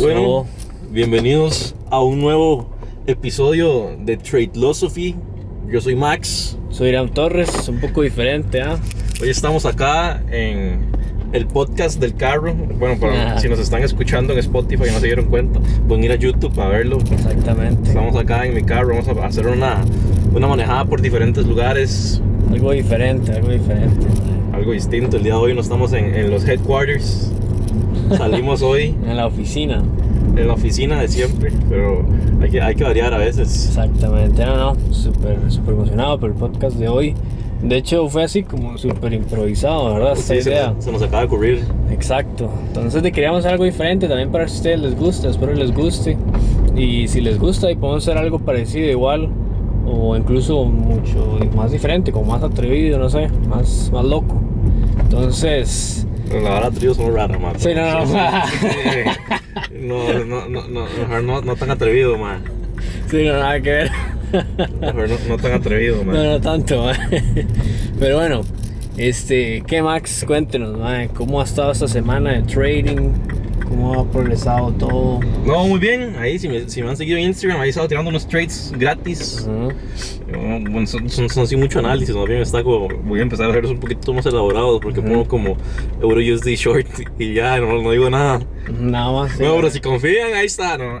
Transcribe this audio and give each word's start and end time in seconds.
Bueno, 0.00 0.46
bienvenidos 0.90 1.74
a 1.90 2.02
un 2.02 2.20
nuevo 2.20 2.68
episodio 3.06 3.96
de 4.00 4.16
Trade 4.16 4.50
Philosophy. 4.54 5.14
Yo 5.68 5.80
soy 5.80 5.94
Max. 5.94 6.56
Soy 6.70 6.88
Irán 6.90 7.10
Torres, 7.10 7.68
un 7.68 7.80
poco 7.80 8.02
diferente, 8.02 8.62
¿ah? 8.62 8.78
Hoy 9.20 9.28
estamos 9.28 9.66
acá 9.66 10.22
en 10.30 10.86
el 11.32 11.46
podcast 11.46 12.00
del 12.00 12.14
carro. 12.16 12.54
Bueno, 12.54 12.98
para, 12.98 13.34
Ah. 13.34 13.38
si 13.40 13.48
nos 13.48 13.58
están 13.58 13.82
escuchando 13.82 14.32
en 14.32 14.38
Spotify 14.38 14.84
y 14.88 14.92
no 14.92 15.00
se 15.00 15.06
dieron 15.06 15.26
cuenta, 15.26 15.60
pueden 15.86 16.04
ir 16.04 16.12
a 16.12 16.16
YouTube 16.16 16.58
a 16.60 16.68
verlo. 16.68 16.98
Exactamente. 17.10 17.88
Estamos 17.88 18.16
acá 18.16 18.46
en 18.46 18.54
mi 18.54 18.62
carro, 18.62 18.94
vamos 18.96 19.08
a 19.08 19.26
hacer 19.26 19.46
una, 19.46 19.82
una 20.34 20.46
manejada 20.48 20.84
por 20.86 21.00
diferentes 21.02 21.44
lugares, 21.46 22.22
Algo 22.50 22.72
diferente, 22.72 23.32
algo 23.32 23.50
diferente. 23.50 24.06
algo 24.52 24.72
distinto. 24.72 25.16
El 25.18 25.22
día 25.24 25.34
de 25.34 25.38
hoy 25.40 25.54
no 25.54 25.60
estamos 25.60 25.92
en, 25.92 26.14
en 26.14 26.30
los 26.30 26.46
headquarters. 26.48 27.32
Salimos 28.16 28.62
hoy 28.62 28.94
En 29.06 29.16
la 29.16 29.26
oficina. 29.26 29.82
en 30.36 30.46
la 30.48 30.54
oficina 30.54 31.00
de 31.00 31.08
siempre, 31.08 31.52
pero 31.68 32.04
hay 32.40 32.50
que, 32.50 32.60
hay 32.60 32.74
que 32.74 32.84
variar 32.84 33.12
a 33.14 33.18
veces. 33.18 33.66
Exactamente. 33.68 34.44
No, 34.44 34.56
no, 34.56 34.92
súper, 34.94 35.38
súper 35.48 35.74
emocionado 35.74 36.18
por 36.18 36.30
el 36.30 36.36
podcast 36.36 36.76
de 36.76 36.88
hoy. 36.88 37.14
De 37.62 37.76
hecho, 37.76 38.08
fue 38.08 38.24
así 38.24 38.42
como 38.42 38.78
súper 38.78 39.12
improvisado, 39.12 39.92
¿verdad? 39.94 40.12
Esta 40.14 40.34
Sí, 40.34 40.40
se, 40.42 40.50
idea. 40.50 40.74
se 40.78 40.90
nos 40.90 41.02
acaba 41.02 41.20
de 41.20 41.26
ocurrir. 41.26 41.60
Exacto. 41.90 42.48
Entonces 42.68 43.02
de 43.02 43.12
queríamos 43.12 43.40
hacer 43.40 43.52
algo 43.52 43.64
diferente 43.64 44.08
también 44.08 44.30
para 44.30 44.46
que 44.46 44.50
a 44.50 44.54
ustedes 44.54 44.80
les 44.80 44.98
guste, 44.98 45.28
espero 45.28 45.52
les 45.54 45.74
guste. 45.74 46.16
Y 46.74 47.06
si 47.08 47.20
les 47.20 47.38
gusta 47.38 47.70
y 47.70 47.74
podemos 47.76 48.02
hacer 48.08 48.16
algo 48.16 48.38
parecido 48.38 48.88
igual 48.88 49.28
o 49.86 50.16
incluso 50.16 50.64
mucho 50.64 51.38
más 51.54 51.70
diferente, 51.72 52.12
como 52.12 52.32
más 52.32 52.42
atrevido, 52.42 52.98
no 52.98 53.10
sé, 53.10 53.28
más, 53.48 53.90
más 53.92 54.04
loco. 54.06 54.36
Entonces, 55.00 56.06
Pero 56.30 56.42
la 56.42 56.50
verdad, 56.50 56.72
tríos 56.72 56.96
son 56.96 57.12
raras, 57.14 57.40
man. 57.40 57.58
Sí, 57.58 57.70
no, 57.74 58.06
no. 58.06 58.14
no, 60.24 60.26
no, 60.46 60.46
no, 60.46 60.68
no, 60.68 61.22
no, 61.22 61.40
no 61.42 61.56
tan 61.56 61.70
atrevido, 61.72 62.16
man. 62.16 62.44
sí, 63.10 63.24
no 63.24 63.32
nada 63.32 63.60
que 63.60 63.70
ver. 63.70 63.90
Mejor 64.80 65.08
no, 65.08 65.16
no 65.28 65.36
tan 65.38 65.52
atrevido, 65.54 66.04
man. 66.04 66.14
No, 66.14 66.22
no 66.22 66.40
tanto, 66.40 66.84
mae. 66.84 66.96
Pero 67.98 68.16
bueno, 68.18 68.42
este, 68.96 69.64
¿qué 69.66 69.82
Max? 69.82 70.22
Cuéntenos, 70.24 70.78
mae, 70.78 71.08
¿cómo 71.08 71.40
ha 71.40 71.44
estado 71.44 71.72
esta 71.72 71.88
semana 71.88 72.30
de 72.32 72.42
trading? 72.42 73.10
¿Cómo 73.70 74.00
ha 74.00 74.04
progresado 74.10 74.72
todo? 74.72 75.20
No, 75.46 75.66
muy 75.68 75.78
bien. 75.78 76.16
Ahí, 76.18 76.38
si 76.38 76.48
me, 76.48 76.68
si 76.68 76.82
me 76.82 76.90
han 76.90 76.96
seguido 76.96 77.16
en 77.18 77.24
Instagram, 77.26 77.60
ahí 77.60 77.68
he 77.68 77.70
estado 77.70 77.86
tirando 77.88 78.10
unos 78.10 78.26
trades 78.28 78.72
gratis. 78.76 79.48
Eh, 79.48 79.68
Bueno, 80.70 80.86
son, 80.86 81.08
son, 81.08 81.28
son 81.30 81.42
así 81.44 81.56
mucho 81.56 81.78
análisis, 81.78 82.14
más 82.14 82.26
bien 82.26 82.42
está 82.42 82.62
como, 82.62 82.88
voy 83.04 83.18
a 83.20 83.22
empezar 83.22 83.46
a 83.46 83.50
hacerlos 83.50 83.72
un 83.72 83.80
poquito 83.80 84.12
más 84.12 84.26
elaborados 84.26 84.80
porque 84.80 85.00
Ujú. 85.00 85.08
pongo 85.08 85.24
como 85.28 85.56
Euro 86.02 86.20
USD 86.20 86.48
short 86.56 86.86
y 87.18 87.34
ya, 87.34 87.58
no, 87.58 87.80
no 87.82 87.90
digo 87.92 88.10
nada. 88.10 88.40
Nada 88.80 89.12
más. 89.12 89.32
sí, 89.32 89.42
No, 89.42 89.56
pero 89.56 89.70
si 89.70 89.80
confían, 89.80 90.34
ahí 90.34 90.46
está. 90.46 90.76
No, 90.76 90.94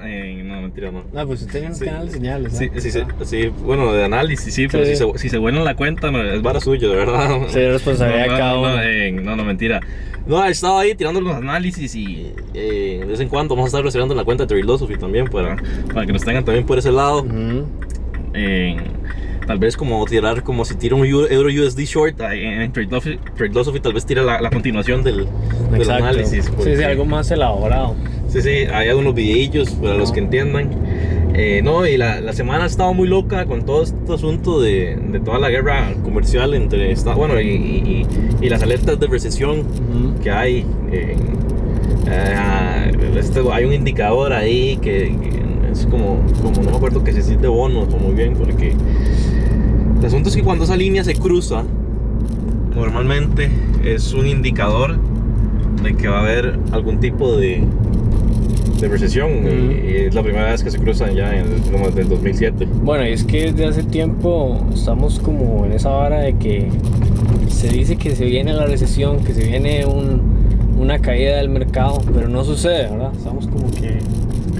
mentira, 0.70 0.90
no. 0.90 1.02
No, 1.12 1.26
pues 1.26 1.40
usted 1.42 1.52
tiene 1.52 1.68
un 1.68 1.74
Sí. 1.74 1.84
canal 1.84 2.06
de 2.06 2.12
señales. 2.12 2.52
Sí, 2.56 2.70
¿no? 2.72 2.80
sí, 2.80 2.90
sí, 2.90 3.00
sí, 3.24 3.48
bueno, 3.62 3.92
de 3.92 4.04
análisis, 4.04 4.54
sí, 4.54 4.66
pero 4.70 4.84
Sí. 4.84 4.90
si 4.92 4.96
se, 4.96 5.18
si 5.18 5.28
se 5.28 5.38
vuelan 5.38 5.64
la 5.64 5.74
cuenta, 5.76 6.10
no, 6.10 6.22
es 6.22 6.40
vara 6.42 6.60
suyo, 6.60 6.90
de 6.90 6.96
verdad. 6.96 7.28
Sí, 7.48 7.58
es 7.60 7.72
responsabilidad 7.72 8.26
no, 8.28 8.36
cada 8.36 8.52
no, 8.54 8.60
uno. 8.60 8.76
No, 8.76 8.82
eh, 8.82 9.12
no, 9.12 9.36
no, 9.36 9.44
mentira. 9.44 9.80
No, 10.26 10.44
he 10.44 10.50
estado 10.50 10.78
ahí 10.78 10.94
tirando 10.94 11.20
los 11.20 11.34
análisis 11.34 11.94
y 11.94 12.32
eh, 12.54 12.98
de 13.00 13.06
vez 13.06 13.20
en 13.20 13.28
cuando 13.28 13.54
vamos 13.54 13.68
a 13.68 13.70
estar 13.70 13.84
recibiendo 13.84 14.14
la 14.14 14.22
cuenta 14.24 14.46
de 14.46 14.54
Philosophy 14.54 14.96
también 14.96 15.26
para, 15.26 15.56
para 15.92 16.06
que 16.06 16.12
nos 16.12 16.22
tengan 16.22 16.44
también 16.44 16.64
por 16.66 16.78
ese 16.78 16.92
lado. 16.92 17.22
Ujú. 17.22 17.64
Eh, 18.34 18.76
tal 19.46 19.58
vez 19.58 19.76
como 19.76 20.04
tirar, 20.04 20.42
como 20.44 20.64
si 20.64 20.76
tira 20.76 20.94
un 20.94 21.02
Eu- 21.04 21.26
Euro 21.30 21.48
USD 21.48 21.84
short 21.84 22.20
en 22.20 22.70
Tradelosophy 22.70 23.80
tal 23.80 23.92
vez 23.94 24.06
tira 24.06 24.22
la, 24.22 24.40
la 24.40 24.50
continuación 24.50 25.02
del, 25.02 25.26
del 25.72 25.90
análisis. 25.90 26.44
Sí, 26.62 26.76
sí, 26.76 26.82
algo 26.84 27.04
más 27.06 27.28
elaborado. 27.32 27.96
Sí, 28.30 28.42
sí, 28.42 28.48
hay 28.72 28.88
algunos 28.88 29.14
videillos 29.14 29.70
para 29.70 29.94
los 29.94 30.12
que 30.12 30.20
entiendan. 30.20 30.70
Eh, 31.34 31.60
no, 31.64 31.86
y 31.86 31.96
la, 31.96 32.20
la 32.20 32.32
semana 32.32 32.64
ha 32.64 32.66
estado 32.66 32.92
muy 32.94 33.08
loca 33.08 33.46
con 33.46 33.64
todo 33.64 33.82
este 33.82 34.12
asunto 34.12 34.60
de, 34.60 34.96
de 35.10 35.20
toda 35.20 35.38
la 35.38 35.48
guerra 35.48 35.92
comercial 36.04 36.54
entre 36.54 36.90
Estados 36.92 37.18
bueno, 37.18 37.40
y, 37.40 38.06
y- 38.40 38.48
las 38.48 38.62
alertas 38.62 38.98
de 38.98 39.06
recesión 39.06 39.64
que 40.22 40.30
hay. 40.30 40.66
eh, 40.92 41.16
eh, 42.08 42.92
este- 43.16 43.42
hay 43.52 43.64
un 43.64 43.72
indicador 43.72 44.32
ahí 44.32 44.76
que, 44.82 45.14
que 45.20 45.70
es 45.72 45.86
como, 45.86 46.20
como, 46.42 46.62
no 46.62 46.70
me 46.70 46.76
acuerdo 46.76 47.04
que 47.04 47.12
se 47.12 47.22
siente 47.22 47.46
bonos 47.46 47.92
o 47.94 47.96
muy 47.98 48.14
bien, 48.14 48.34
porque 48.34 48.74
el 50.00 50.04
asunto 50.06 50.28
es 50.30 50.36
que 50.36 50.42
cuando 50.42 50.64
esa 50.64 50.76
línea 50.76 51.04
se 51.04 51.14
cruza, 51.14 51.64
normalmente 52.74 53.50
es 53.84 54.12
un 54.14 54.26
indicador 54.26 54.98
de 55.82 55.94
que 55.94 56.08
va 56.08 56.18
a 56.18 56.22
haber 56.22 56.58
algún 56.72 56.98
tipo 56.98 57.36
de, 57.36 57.62
de 58.80 58.88
recesión. 58.88 59.42
Mm. 59.42 59.70
Y 59.88 59.96
es 60.06 60.14
la 60.14 60.22
primera 60.22 60.50
vez 60.50 60.62
que 60.62 60.70
se 60.70 60.78
cruzan 60.78 61.14
ya 61.14 61.34
en 61.34 61.46
el, 61.52 61.60
como 61.70 61.86
desde 61.86 62.02
el 62.02 62.08
2007. 62.08 62.66
Bueno, 62.82 63.06
y 63.06 63.12
es 63.12 63.24
que 63.24 63.52
desde 63.52 63.66
hace 63.66 63.82
tiempo 63.84 64.58
estamos 64.74 65.18
como 65.20 65.64
en 65.66 65.72
esa 65.72 65.90
vara 65.90 66.20
de 66.20 66.36
que 66.36 66.68
se 67.48 67.68
dice 67.68 67.96
que 67.96 68.14
se 68.16 68.24
viene 68.24 68.52
la 68.52 68.66
recesión, 68.66 69.22
que 69.24 69.34
se 69.34 69.44
viene 69.44 69.84
un- 69.86 70.40
una 70.78 70.98
caída 70.98 71.36
del 71.36 71.50
mercado, 71.50 72.00
pero 72.14 72.28
no 72.28 72.42
sucede, 72.44 72.88
¿verdad? 72.90 73.12
Estamos 73.16 73.46
como 73.46 73.70
que... 73.70 73.98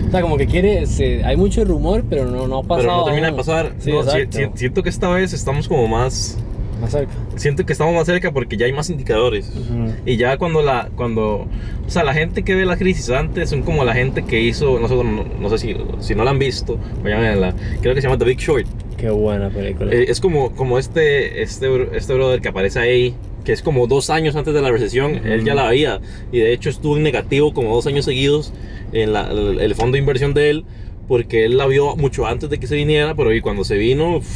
O 0.06 0.10
sea, 0.10 0.20
como 0.22 0.36
que 0.36 0.46
quiere... 0.46 0.84
se- 0.86 1.24
hay 1.24 1.36
mucho 1.36 1.64
rumor, 1.64 2.04
pero 2.10 2.26
no, 2.26 2.46
no 2.46 2.58
ha 2.58 2.62
pasado. 2.62 2.80
Pero 2.88 2.96
no 2.98 3.04
termina 3.04 3.26
de 3.28 3.30
aún. 3.30 3.36
pasar. 3.38 3.72
Sí, 3.78 3.90
No, 3.92 4.02
si- 4.02 4.26
si- 4.30 4.50
siento 4.54 4.82
que 4.82 4.88
esta 4.90 5.08
vez 5.08 5.32
estamos 5.32 5.66
como 5.68 5.86
más... 5.88 6.36
Más 6.80 6.92
cerca. 6.92 7.12
Siento 7.36 7.66
que 7.66 7.72
estamos 7.72 7.94
más 7.94 8.06
cerca 8.06 8.32
porque 8.32 8.56
ya 8.56 8.66
hay 8.66 8.72
más 8.72 8.88
indicadores. 8.90 9.48
Ujú. 9.50 9.92
Y 10.06 10.16
ya 10.16 10.38
cuando 10.38 10.62
la, 10.62 10.88
cuando, 10.96 11.46
o 11.86 11.90
sea, 11.90 12.04
la 12.04 12.14
gente 12.14 12.42
que 12.42 12.54
ve 12.54 12.64
la 12.64 12.76
crisis 12.76 13.10
antes 13.10 13.50
son 13.50 13.62
como 13.62 13.84
la 13.84 13.92
gente 13.94 14.24
que 14.24 14.40
hizo, 14.40 14.78
no 14.80 14.88
sé, 14.88 14.94
no, 14.94 15.24
no 15.40 15.50
sé 15.50 15.58
si, 15.58 15.76
si 16.00 16.14
no 16.14 16.24
la 16.24 16.30
han 16.30 16.38
visto, 16.38 16.78
vayan 17.02 17.18
a 17.18 17.28
verla, 17.28 17.54
creo 17.82 17.94
que 17.94 18.00
se 18.00 18.06
llama 18.08 18.18
The 18.18 18.24
Big 18.24 18.38
Short. 18.38 18.66
Qué 18.96 19.10
buena 19.10 19.48
película. 19.50 19.92
Eh, 19.92 20.06
es 20.08 20.20
como, 20.20 20.54
como 20.54 20.78
este, 20.78 21.42
este, 21.42 21.68
este 21.96 22.14
brother 22.14 22.40
que 22.40 22.48
aparece 22.48 22.78
ahí, 22.78 23.14
que 23.44 23.52
es 23.52 23.62
como 23.62 23.86
dos 23.86 24.10
años 24.10 24.36
antes 24.36 24.52
de 24.54 24.60
la 24.62 24.70
recesión, 24.70 25.16
Ujú. 25.16 25.26
él 25.28 25.44
ya 25.44 25.54
la 25.54 25.68
veía, 25.68 26.00
y 26.32 26.38
de 26.40 26.52
hecho 26.52 26.68
estuvo 26.70 26.96
en 26.96 27.02
negativo 27.02 27.52
como 27.54 27.74
dos 27.74 27.86
años 27.86 28.04
seguidos 28.04 28.52
en 28.92 29.12
la- 29.12 29.30
el, 29.30 29.60
el 29.60 29.74
fondo 29.74 29.92
de 29.94 29.98
inversión 30.00 30.34
de 30.34 30.50
él, 30.50 30.64
porque 31.08 31.44
él 31.44 31.56
la 31.56 31.66
vio 31.66 31.96
mucho 31.96 32.26
antes 32.26 32.50
de 32.50 32.58
que 32.58 32.66
se 32.66 32.76
viniera, 32.76 33.14
pero 33.14 33.34
y 33.34 33.40
cuando 33.40 33.64
se 33.64 33.76
vino, 33.78 34.16
uf, 34.18 34.26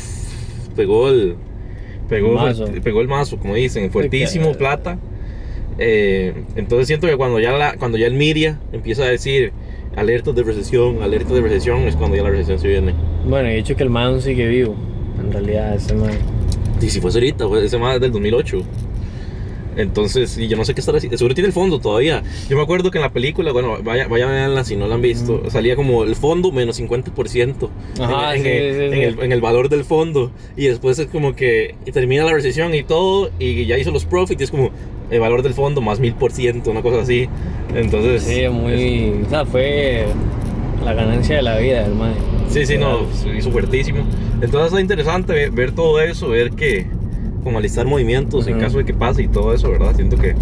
pegó 0.74 1.08
el, 1.08 1.36
pegó, 2.08 2.32
Mazo. 2.34 2.66
fuert- 2.66 2.82
pegó 2.82 3.00
el 3.00 3.08
mazo, 3.08 3.36
como 3.38 3.54
dicen, 3.54 3.90
fuertísimo, 3.90 4.52
plata. 4.54 4.98
Eh, 5.78 6.32
entonces 6.56 6.86
siento 6.86 7.06
que 7.08 7.16
cuando 7.16 7.40
ya, 7.40 7.52
la, 7.52 7.76
cuando 7.76 7.98
ya 7.98 8.06
el 8.06 8.14
media 8.14 8.60
empieza 8.72 9.02
a 9.04 9.08
decir 9.08 9.52
alertas 9.96 10.34
de 10.34 10.42
recesión, 10.42 11.02
alertas 11.02 11.32
de 11.32 11.40
recesión, 11.40 11.80
es 11.82 11.96
cuando 11.96 12.16
ya 12.16 12.22
la 12.22 12.30
recesión 12.30 12.58
se 12.58 12.68
viene. 12.68 12.94
Bueno, 13.26 13.50
y 13.50 13.54
hecho 13.54 13.74
que 13.76 13.82
el 13.82 13.90
man 13.90 14.20
sigue 14.20 14.46
vivo. 14.46 14.74
En 15.20 15.32
realidad, 15.32 15.74
ese 15.74 15.94
man. 15.94 16.10
Y 16.80 16.88
si 16.90 17.00
fuese 17.00 17.18
ahorita, 17.18 17.48
fue 17.48 17.64
ese 17.64 17.78
más 17.78 18.00
del 18.00 18.12
2008. 18.12 18.62
Entonces, 19.76 20.38
y 20.38 20.48
yo 20.48 20.56
no 20.56 20.64
sé 20.64 20.74
qué 20.74 20.80
estará 20.80 20.98
haciendo. 20.98 21.16
Seguro 21.18 21.34
tiene 21.34 21.48
el 21.48 21.52
fondo 21.52 21.78
todavía. 21.80 22.22
Yo 22.48 22.56
me 22.56 22.62
acuerdo 22.62 22.90
que 22.90 22.98
en 22.98 23.02
la 23.02 23.12
película, 23.12 23.52
bueno, 23.52 23.78
vaya, 23.82 24.06
vaya 24.08 24.26
a 24.28 24.30
verla 24.30 24.64
si 24.64 24.76
no 24.76 24.86
la 24.86 24.94
han 24.94 25.02
visto, 25.02 25.42
salía 25.50 25.76
como 25.76 26.04
el 26.04 26.14
fondo 26.16 26.52
menos 26.52 26.76
50% 26.80 27.68
Ajá, 28.00 28.34
en, 28.36 28.42
sí, 28.42 28.48
en 28.48 28.54
el, 28.54 28.74
sí, 28.74 28.82
en 28.84 28.92
sí. 28.92 29.00
el- 29.00 29.20
en 29.20 29.32
el 29.32 29.40
valor 29.40 29.68
del 29.68 29.84
fondo. 29.84 30.30
Y 30.56 30.66
después 30.66 30.98
es 30.98 31.06
como 31.08 31.34
que 31.34 31.74
termina 31.92 32.24
la 32.24 32.32
recesión 32.32 32.74
y 32.74 32.82
todo, 32.82 33.30
y 33.38 33.66
ya 33.66 33.78
hizo 33.78 33.90
los 33.90 34.04
profits, 34.04 34.40
y 34.40 34.44
es 34.44 34.50
como 34.50 34.70
el 35.10 35.20
valor 35.20 35.42
del 35.42 35.54
fondo 35.54 35.80
más 35.80 36.00
1000%, 36.00 36.70
una 36.70 36.82
cosa 36.82 37.00
así. 37.02 37.28
Entonces, 37.74 38.22
Sí, 38.22 38.48
muy. 38.48 39.22
O 39.26 39.28
sea, 39.30 39.44
fue 39.44 40.06
la 40.84 40.92
ganancia 40.94 41.36
de 41.36 41.42
la 41.42 41.58
vida 41.58 41.82
del 41.82 41.94
man. 41.94 42.14
Sí, 42.48 42.66
sí, 42.66 42.76
no, 42.78 43.00
se 43.12 43.36
hizo 43.36 43.50
fuertísimo. 43.50 44.04
Entonces 44.40 44.66
está 44.68 44.80
interesante 44.80 45.32
ver, 45.32 45.50
ver 45.50 45.72
todo 45.72 46.00
eso, 46.00 46.28
ver 46.28 46.50
que, 46.52 46.86
como 47.44 47.58
alistar 47.58 47.86
movimientos 47.86 48.46
en 48.48 48.54
Ujú. 48.54 48.62
caso 48.64 48.78
de 48.78 48.84
que 48.84 48.94
pase 48.94 49.22
y 49.22 49.28
todo 49.28 49.54
eso, 49.54 49.70
¿verdad? 49.70 49.94
Siento 49.94 50.16
que 50.16 50.34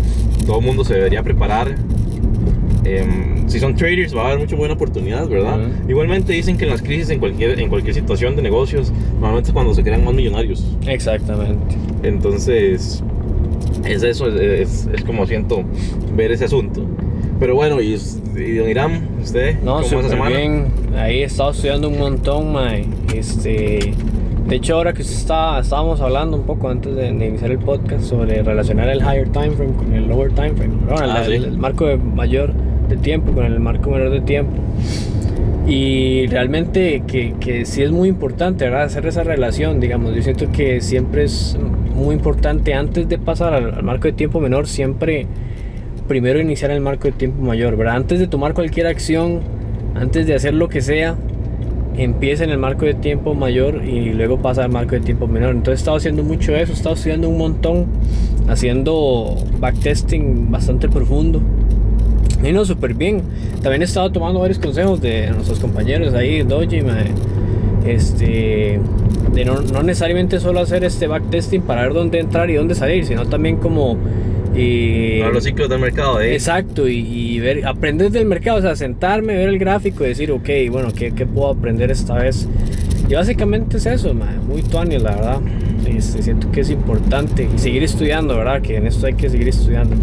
todo 0.46 0.60
el 0.60 0.64
mundo 0.64 0.84
se 0.84 0.94
debería 0.94 1.22
preparar. 1.22 1.74
Em, 2.84 3.48
si 3.48 3.60
son 3.60 3.74
traders 3.76 4.14
va 4.16 4.22
a 4.22 4.26
haber 4.28 4.38
mucha 4.40 4.56
buena 4.56 4.74
oportunidad, 4.74 5.28
¿verdad? 5.28 5.58
Igualmente 5.88 6.32
dicen 6.32 6.56
que 6.56 6.64
en 6.64 6.70
las 6.70 6.82
crisis, 6.82 7.10
en 7.10 7.20
cualquier, 7.20 7.58
en 7.60 7.68
cualquier 7.68 7.94
situación 7.94 8.34
de 8.34 8.42
negocios, 8.42 8.92
normalmente 9.14 9.50
es 9.50 9.52
cuando 9.52 9.72
se 9.74 9.82
crean 9.84 10.04
más 10.04 10.14
millonarios. 10.14 10.64
Exactamente. 10.86 11.76
Entonces, 12.02 13.02
es 13.84 14.02
eso, 14.02 14.26
es, 14.28 14.34
es- 14.40 14.88
es 14.92 15.04
como 15.04 15.26
siento 15.26 15.62
ver 16.16 16.32
ese 16.32 16.46
asunto. 16.46 16.84
Pero 17.38 17.54
bueno, 17.54 17.80
y, 17.80 17.96
y 18.36 18.54
don 18.56 18.68
Irán, 18.68 19.08
¿usted? 19.22 19.60
No, 19.62 19.80
¿Cómo 19.82 20.00
esa 20.00 20.08
semana? 20.08 20.36
bien. 20.36 20.66
Ahí 20.96 21.18
he 21.22 21.24
estado 21.24 21.50
estudiando 21.52 21.88
un 21.88 21.98
montón, 21.98 22.52
mae. 22.52 22.84
Este. 23.14 23.92
De 24.46 24.56
hecho, 24.56 24.74
ahora 24.76 24.92
que 24.92 25.02
usted 25.02 25.14
está, 25.16 25.58
estábamos 25.60 26.00
hablando 26.00 26.36
un 26.36 26.42
poco 26.42 26.68
antes 26.68 26.94
de, 26.94 27.12
de 27.12 27.26
iniciar 27.26 27.50
el 27.50 27.58
podcast 27.58 28.04
sobre 28.04 28.42
relacionar 28.42 28.88
el 28.88 28.98
higher 29.00 29.28
time 29.28 29.50
frame 29.52 29.72
con 29.74 29.92
el 29.94 30.08
lower 30.08 30.30
time 30.32 30.52
frame, 30.54 30.74
Ah, 30.90 31.20
el, 31.20 31.26
sí. 31.26 31.32
el- 31.34 31.44
el 31.44 31.58
marco 31.58 31.86
de 31.86 31.96
mayor 31.96 32.52
de 32.88 32.96
tiempo 32.96 33.32
con 33.32 33.44
el 33.46 33.58
marco 33.60 33.90
menor 33.90 34.10
de 34.10 34.20
tiempo. 34.20 34.52
Y 35.66 36.26
realmente 36.26 37.04
que, 37.06 37.34
que 37.38 37.64
sí 37.64 37.82
es 37.82 37.92
muy 37.92 38.08
importante, 38.08 38.64
¿verdad? 38.64 38.82
Hacer 38.82 39.06
esa 39.06 39.22
relación, 39.22 39.78
digamos. 39.80 40.14
Yo 40.14 40.22
siento 40.22 40.50
que 40.50 40.80
siempre 40.80 41.24
es 41.24 41.56
muy 41.94 42.14
importante 42.16 42.74
antes 42.74 43.08
de 43.08 43.18
pasar 43.18 43.54
al, 43.54 43.72
al 43.74 43.82
marco 43.84 44.04
de 44.08 44.12
tiempo 44.12 44.40
menor, 44.40 44.66
siempre 44.66 45.26
primero 46.08 46.40
iniciar 46.40 46.72
el 46.72 46.80
marco 46.80 47.04
de 47.04 47.12
tiempo 47.12 47.42
mayor, 47.42 47.76
¿verdad? 47.76 47.94
Antes 47.96 48.18
de 48.18 48.26
tomar 48.26 48.54
cualquier 48.54 48.88
acción, 48.88 49.40
antes 49.94 50.26
de 50.26 50.34
hacer 50.34 50.52
lo 50.52 50.68
que 50.68 50.80
sea, 50.82 51.14
empieza 51.96 52.44
en 52.44 52.50
el 52.50 52.58
marco 52.58 52.84
de 52.84 52.94
tiempo 52.94 53.34
mayor 53.34 53.84
y 53.84 54.12
luego 54.12 54.38
pasa 54.38 54.64
al 54.64 54.70
marco 54.70 54.92
de 54.92 55.00
tiempo 55.00 55.26
menor. 55.26 55.50
Entonces 55.50 55.80
he 55.80 55.82
estado 55.82 55.96
haciendo 55.96 56.22
mucho 56.22 56.54
eso, 56.54 56.72
he 56.72 56.74
estado 56.74 56.94
estudiando 56.94 57.28
un 57.28 57.38
montón, 57.38 57.86
haciendo 58.48 59.36
backtesting 59.58 60.50
bastante 60.50 60.88
profundo. 60.88 61.40
Y 62.42 62.52
no, 62.52 62.64
súper 62.64 62.94
bien. 62.94 63.22
También 63.62 63.82
he 63.82 63.84
estado 63.84 64.10
tomando 64.10 64.40
varios 64.40 64.58
consejos 64.58 65.00
de 65.00 65.30
nuestros 65.30 65.60
compañeros 65.60 66.12
ahí, 66.14 66.42
Doji, 66.42 66.82
este, 67.86 68.80
de 69.32 69.44
no, 69.44 69.60
no, 69.60 69.82
necesariamente 69.82 70.40
solo 70.40 70.60
hacer 70.60 70.84
este 70.84 71.06
backtesting 71.06 71.62
para 71.62 71.82
ver 71.82 71.94
dónde 71.94 72.18
entrar 72.18 72.50
y 72.50 72.54
dónde 72.54 72.74
salir, 72.74 73.06
sino 73.06 73.26
también 73.26 73.56
como 73.56 73.96
y, 74.54 75.20
los 75.32 75.44
ciclos 75.44 75.68
del 75.68 75.80
mercado, 75.80 76.20
¿eh? 76.20 76.34
Exacto, 76.34 76.88
y, 76.88 77.38
ver, 77.40 77.66
aprender 77.66 78.10
del 78.10 78.26
mercado, 78.26 78.58
o 78.58 78.62
sea, 78.62 78.76
sentarme, 78.76 79.34
ver 79.34 79.48
el 79.48 79.58
gráfico 79.58 80.04
y 80.04 80.08
decir, 80.08 80.30
ok, 80.30 80.48
bueno, 80.70 80.92
¿qué, 80.94 81.12
qué 81.12 81.26
puedo 81.26 81.50
aprender 81.50 81.90
esta 81.90 82.14
vez? 82.14 82.46
Y 83.08 83.14
básicamente 83.14 83.78
es 83.78 83.86
eso, 83.86 84.14
muy 84.14 84.62
tuanio, 84.62 84.98
la 84.98 85.16
verdad. 85.16 85.40
Este, 85.86 86.22
siento 86.22 86.50
que 86.50 86.60
es 86.60 86.70
importante 86.70 87.48
y 87.54 87.58
seguir 87.58 87.82
estudiando, 87.82 88.36
¿verdad? 88.36 88.62
Que 88.62 88.76
en 88.76 88.86
esto 88.86 89.06
hay 89.06 89.14
que 89.14 89.28
seguir 89.28 89.48
estudiando. 89.48 89.96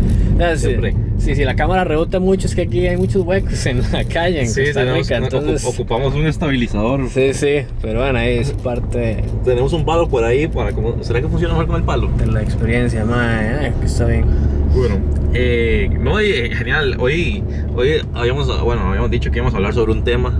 Siempre. 0.56 0.96
Si, 1.18 1.36
si, 1.36 1.44
la 1.44 1.56
cámara 1.56 1.84
rebota 1.84 2.20
mucho, 2.20 2.48
es 2.48 2.56
que 2.56 2.62
aquí 2.62 2.88
hay 2.88 2.98
muchos 2.98 3.26
huecos 3.26 3.66
en 3.66 3.81
la 3.92 4.04
calle, 4.06 4.42
en 4.42 4.48
sí, 4.50 4.66
Costa 4.66 4.94
Rica. 4.94 5.18
entonces... 5.18 5.66
ocupamos 5.66 6.14
un 6.14 6.26
estabilizador. 6.26 7.10
Sí, 7.10 7.34
sí, 7.34 7.66
pero 7.81 8.00
bueno, 8.00 8.20
ahí 8.20 8.38
es 8.38 8.52
parte. 8.52 9.24
Tenemos 9.44 9.74
un 9.74 9.86
palo 9.86 10.08
por 10.08 10.24
ahí. 10.24 10.48
Para, 10.48 10.72
¿Será 11.02 11.22
que 11.22 11.28
funciona 11.28 11.54
mejor 11.54 11.68
con 11.68 11.76
el 11.78 11.84
palo? 11.84 12.10
De 12.18 12.28
la 12.28 12.42
experiencia, 12.42 13.04
mae, 13.04 13.74
que 13.80 13.86
está 13.86 14.06
bien. 14.06 14.26
Bueno, 14.74 14.96
eh, 15.34 15.90
no, 16.00 16.20
eh, 16.20 16.52
genial. 16.56 16.96
Hoy, 17.00 17.44
hoy 17.76 18.02
habíamos, 18.14 18.48
bueno, 18.64 18.90
habíamos 18.90 19.12
dicho 19.12 19.31
que 19.31 19.38
íbamos 19.38 19.54
a 19.54 19.58
hablar 19.58 19.74
sobre 19.74 19.92
un 19.92 20.04
tema 20.04 20.34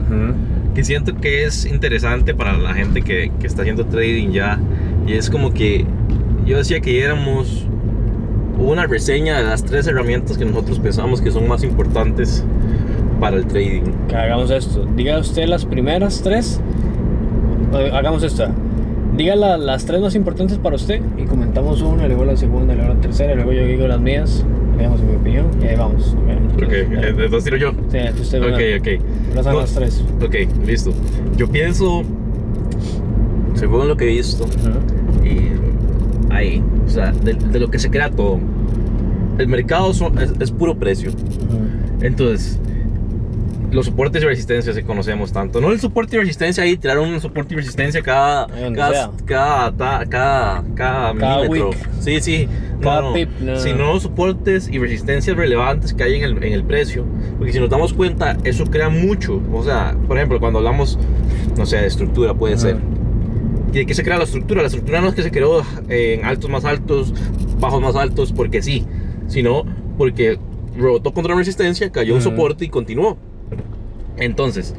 que 0.74 0.84
siento 0.84 1.16
que 1.16 1.44
es 1.44 1.66
interesante 1.66 2.34
para 2.34 2.58
la 2.58 2.74
gente 2.74 3.02
que, 3.02 3.32
que 3.40 3.48
está 3.48 3.64
haciendo 3.64 3.86
trading 3.86 4.32
ya. 4.32 4.60
Y 5.10 5.14
es 5.14 5.28
como 5.32 5.52
que 5.52 5.86
yo 6.46 6.58
decía 6.58 6.82
que 6.82 7.04
éramos 7.04 7.66
una 8.60 8.86
reseña 8.86 9.40
de 9.40 9.44
las 9.44 9.64
tres 9.64 9.88
herramientas 9.88 10.38
que 10.38 10.46
nosotros 10.46 10.78
pensamos 10.78 11.20
que 11.20 11.32
son 11.32 11.48
más 11.48 11.64
importantes 11.64 12.46
para 13.20 13.38
el 13.38 13.48
trading. 13.48 13.82
Que 14.08 14.16
hagamos 14.16 14.52
esto. 14.52 14.86
Diga 14.96 15.18
usted 15.18 15.48
las 15.48 15.66
primeras 15.66 16.22
tres. 16.22 16.62
Hagamos 17.92 18.22
esta. 18.22 18.52
Diga 19.18 19.36
las 19.36 19.84
tres 19.86 20.00
más 20.00 20.14
importantes 20.14 20.60
para 20.60 20.76
usted 20.76 21.02
y 21.18 21.26
comentamos 21.26 21.82
una, 21.82 22.06
luego 22.08 22.24
la 22.24 22.38
segunda, 22.38 22.76
luego 22.76 22.94
la 22.94 23.02
tercera, 23.02 23.34
luego 23.34 23.52
yo 23.52 23.66
digo 23.66 23.88
las 23.88 24.00
mías, 24.00 24.46
digamos 24.78 25.02
mi 25.02 25.16
opinión 25.16 25.48
y 25.60 25.66
ahí 25.70 25.76
vamos. 25.76 26.16
Ok, 26.56 26.72
entonces 26.72 27.44
tiro 27.46 27.58
yo. 27.58 27.72
Sí, 27.90 27.98
usted 28.22 28.44
Ok, 28.44 28.80
ok. 28.80 29.36
Las 29.36 29.46
las 29.48 29.74
tres. 29.74 30.04
Ok, 30.24 30.36
listo. 30.68 30.92
Yo 31.36 31.48
pienso, 31.50 32.04
según 33.56 33.88
lo 33.88 33.98
que 33.98 34.06
he 34.06 34.14
visto, 34.14 34.46
y 35.24 36.34
ahí, 36.34 36.64
o 36.86 36.90
sea, 36.90 37.12
de, 37.12 37.60
lo 37.60 37.70
que 37.70 37.80
se 37.80 37.90
crea 37.90 38.10
todo. 38.10 38.40
El 39.38 39.48
mercado 39.48 39.92
es, 40.40 40.52
puro 40.52 40.78
precio. 40.78 41.12
Entonces, 42.02 42.60
los 43.72 43.86
soportes 43.86 44.24
y 44.24 44.26
resistencia 44.26 44.74
si 44.74 44.84
conocemos 44.84 45.32
tanto. 45.32 45.62
No 45.62 45.72
el 45.72 45.80
soporte 45.80 46.18
y 46.18 46.20
resistencia 46.20 46.64
ahí, 46.64 46.76
tirar 46.76 47.00
un 47.00 47.22
soporte 47.22 47.54
y 47.54 47.58
resistencia 47.58 48.02
cada 48.02 48.48
cada, 48.74 49.12
cada, 49.26 50.06
cada, 50.06 50.64
cada, 50.76 51.14
milímetro. 51.14 51.72
Sí, 52.00 52.20
sí. 52.20 52.48
No, 52.82 53.14
no. 53.42 53.60
Sino 53.60 54.00
soportes 54.00 54.70
y 54.70 54.80
resistencias 54.80 55.36
relevantes 55.36 55.94
que 55.94 56.04
hay 56.04 56.16
en 56.16 56.24
el, 56.24 56.44
en 56.44 56.54
el 56.54 56.64
precio. 56.64 57.06
Porque 57.38 57.54
si 57.54 57.60
nos 57.60 57.70
damos 57.70 57.94
cuenta, 57.94 58.38
eso 58.44 58.66
crea 58.66 58.90
mucho. 58.90 59.42
O 59.54 59.64
sea, 59.64 59.96
por 60.08 60.18
ejemplo, 60.18 60.40
cuando 60.40 60.60
hablamos, 60.60 60.98
no 61.58 61.66
sé, 61.66 61.78
de 61.78 61.88
estructura 61.88 62.34
puede 62.34 62.58
ser 62.58 62.78
¿Y 62.78 62.99
de 63.72 63.86
qué 63.86 63.94
se 63.94 64.04
crea 64.04 64.18
la 64.18 64.24
estructura? 64.24 64.62
La 64.62 64.68
estructura 64.68 65.02
no 65.02 65.10
es 65.10 65.16
que 65.16 65.24
se 65.24 65.32
creó 65.32 65.64
en 65.88 66.26
altos 66.26 66.50
más 66.50 66.66
altos, 66.66 67.14
bajos 67.60 67.82
más 67.82 67.96
altos, 67.96 68.32
porque 68.32 68.62
sí, 68.62 68.86
sino 69.28 69.64
porque 69.98 70.40
rebotó 70.76 71.14
contra 71.14 71.34
una 71.34 71.42
resistencia, 71.42 71.92
cayó 71.92 72.16
un 72.16 72.22
soporte 72.22 72.66
y 72.66 72.70
continuó. 72.70 73.18
Entonces, 74.18 74.76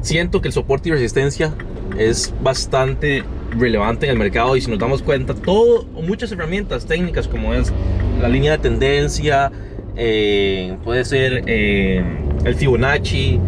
siento 0.00 0.40
que 0.40 0.48
el 0.48 0.54
soporte 0.54 0.88
y 0.88 0.92
resistencia 0.92 1.54
es 1.98 2.32
bastante 2.42 3.24
relevante 3.56 4.06
en 4.06 4.12
el 4.12 4.18
mercado 4.18 4.56
y 4.56 4.60
si 4.60 4.70
nos 4.70 4.78
damos 4.78 5.02
cuenta, 5.02 5.34
todo, 5.34 5.84
muchas 6.06 6.30
herramientas 6.32 6.86
técnicas 6.86 7.26
como 7.28 7.54
es 7.54 7.72
la 8.20 8.28
línea 8.28 8.52
de 8.52 8.58
tendencia, 8.58 9.50
eh, 9.96 10.76
puede 10.84 11.04
ser 11.04 11.44
eh, 11.46 12.02
el 12.44 12.54
Fibonacci, 12.54 13.40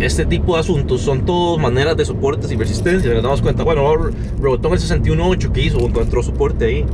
este 0.00 0.26
tipo 0.26 0.54
de 0.54 0.60
asuntos 0.60 1.00
son 1.02 1.24
todas 1.24 1.62
maneras 1.62 1.96
de 1.96 2.04
soportes 2.04 2.50
y 2.50 2.56
resistencia. 2.56 3.12
Nos 3.12 3.22
damos 3.22 3.42
cuenta, 3.42 3.62
bueno, 3.62 4.10
rebotó 4.40 4.68
en 4.68 4.74
el 4.74 4.80
61.8 4.80 5.52
que 5.52 5.62
hizo, 5.62 5.78
encontró 5.80 6.22
soporte 6.22 6.64
ahí. 6.66 6.84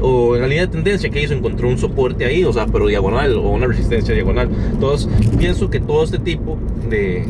O 0.00 0.36
en 0.36 0.42
la 0.42 0.48
línea 0.48 0.66
de 0.66 0.72
tendencia 0.72 1.08
que 1.10 1.22
hizo, 1.22 1.34
encontró 1.34 1.68
un 1.68 1.78
soporte 1.78 2.24
ahí, 2.24 2.44
o 2.44 2.52
sea, 2.52 2.66
pero 2.66 2.86
diagonal 2.86 3.34
o 3.36 3.50
una 3.50 3.66
resistencia 3.66 4.14
diagonal. 4.14 4.48
Entonces, 4.72 5.08
pienso 5.38 5.70
que 5.70 5.80
todo 5.80 6.04
este 6.04 6.18
tipo 6.18 6.58
de, 6.88 7.26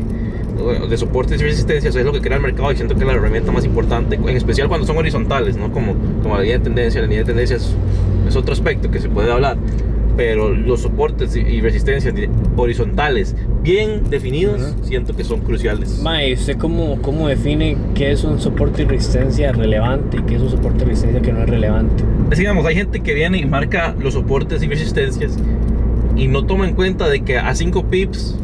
de 0.89 0.97
soportes 0.97 1.41
y 1.41 1.43
resistencias 1.43 1.95
es 1.95 2.05
lo 2.05 2.11
que 2.11 2.21
crea 2.21 2.37
el 2.37 2.43
mercado 2.43 2.71
y 2.71 2.75
siento 2.75 2.95
que 2.95 3.01
es 3.01 3.07
la 3.07 3.13
herramienta 3.13 3.51
más 3.51 3.65
importante, 3.65 4.15
en 4.15 4.29
especial 4.29 4.67
cuando 4.67 4.85
son 4.85 4.97
horizontales, 4.97 5.55
¿no? 5.55 5.71
Como, 5.71 5.95
como 6.21 6.35
la 6.35 6.41
línea 6.41 6.57
de 6.57 6.63
tendencia. 6.63 7.01
La 7.01 7.07
línea 7.07 7.23
de 7.23 7.25
tendencia 7.25 7.55
es, 7.55 7.75
es 8.27 8.35
otro 8.35 8.53
aspecto 8.53 8.91
que 8.91 8.99
se 8.99 9.09
puede 9.09 9.31
hablar 9.31 9.57
pero 10.17 10.49
los 10.49 10.81
soportes 10.81 11.35
y 11.35 11.61
resistencias 11.61 12.13
horizontales 12.57 13.35
bien 13.61 14.09
definidos 14.09 14.75
siento 14.81 15.15
que 15.15 15.23
son 15.23 15.41
cruciales. 15.41 16.01
Mae, 16.01 16.33
¿usted 16.33 16.57
cómo, 16.57 16.99
cómo 17.03 17.27
define 17.27 17.77
qué 17.93 18.11
es 18.11 18.23
un 18.23 18.39
soporte 18.39 18.81
y 18.81 18.85
resistencia 18.85 19.51
relevante 19.51 20.17
y 20.17 20.21
qué 20.23 20.35
es 20.35 20.41
un 20.41 20.49
soporte 20.49 20.83
y 20.83 20.87
resistencia 20.87 21.21
que 21.21 21.31
no 21.31 21.43
es 21.43 21.49
relevante? 21.49 22.03
Es, 22.31 22.39
digamos, 22.39 22.65
hay 22.65 22.75
gente 22.75 23.01
que 23.01 23.13
viene 23.13 23.37
y 23.37 23.45
marca 23.45 23.95
los 23.99 24.15
soportes 24.15 24.63
y 24.63 24.67
resistencias 24.67 25.37
y 26.15 26.27
no 26.27 26.45
toma 26.45 26.67
en 26.67 26.73
cuenta 26.73 27.07
de 27.07 27.21
que 27.21 27.37
a 27.37 27.53
5 27.53 27.85
pips 27.85 28.39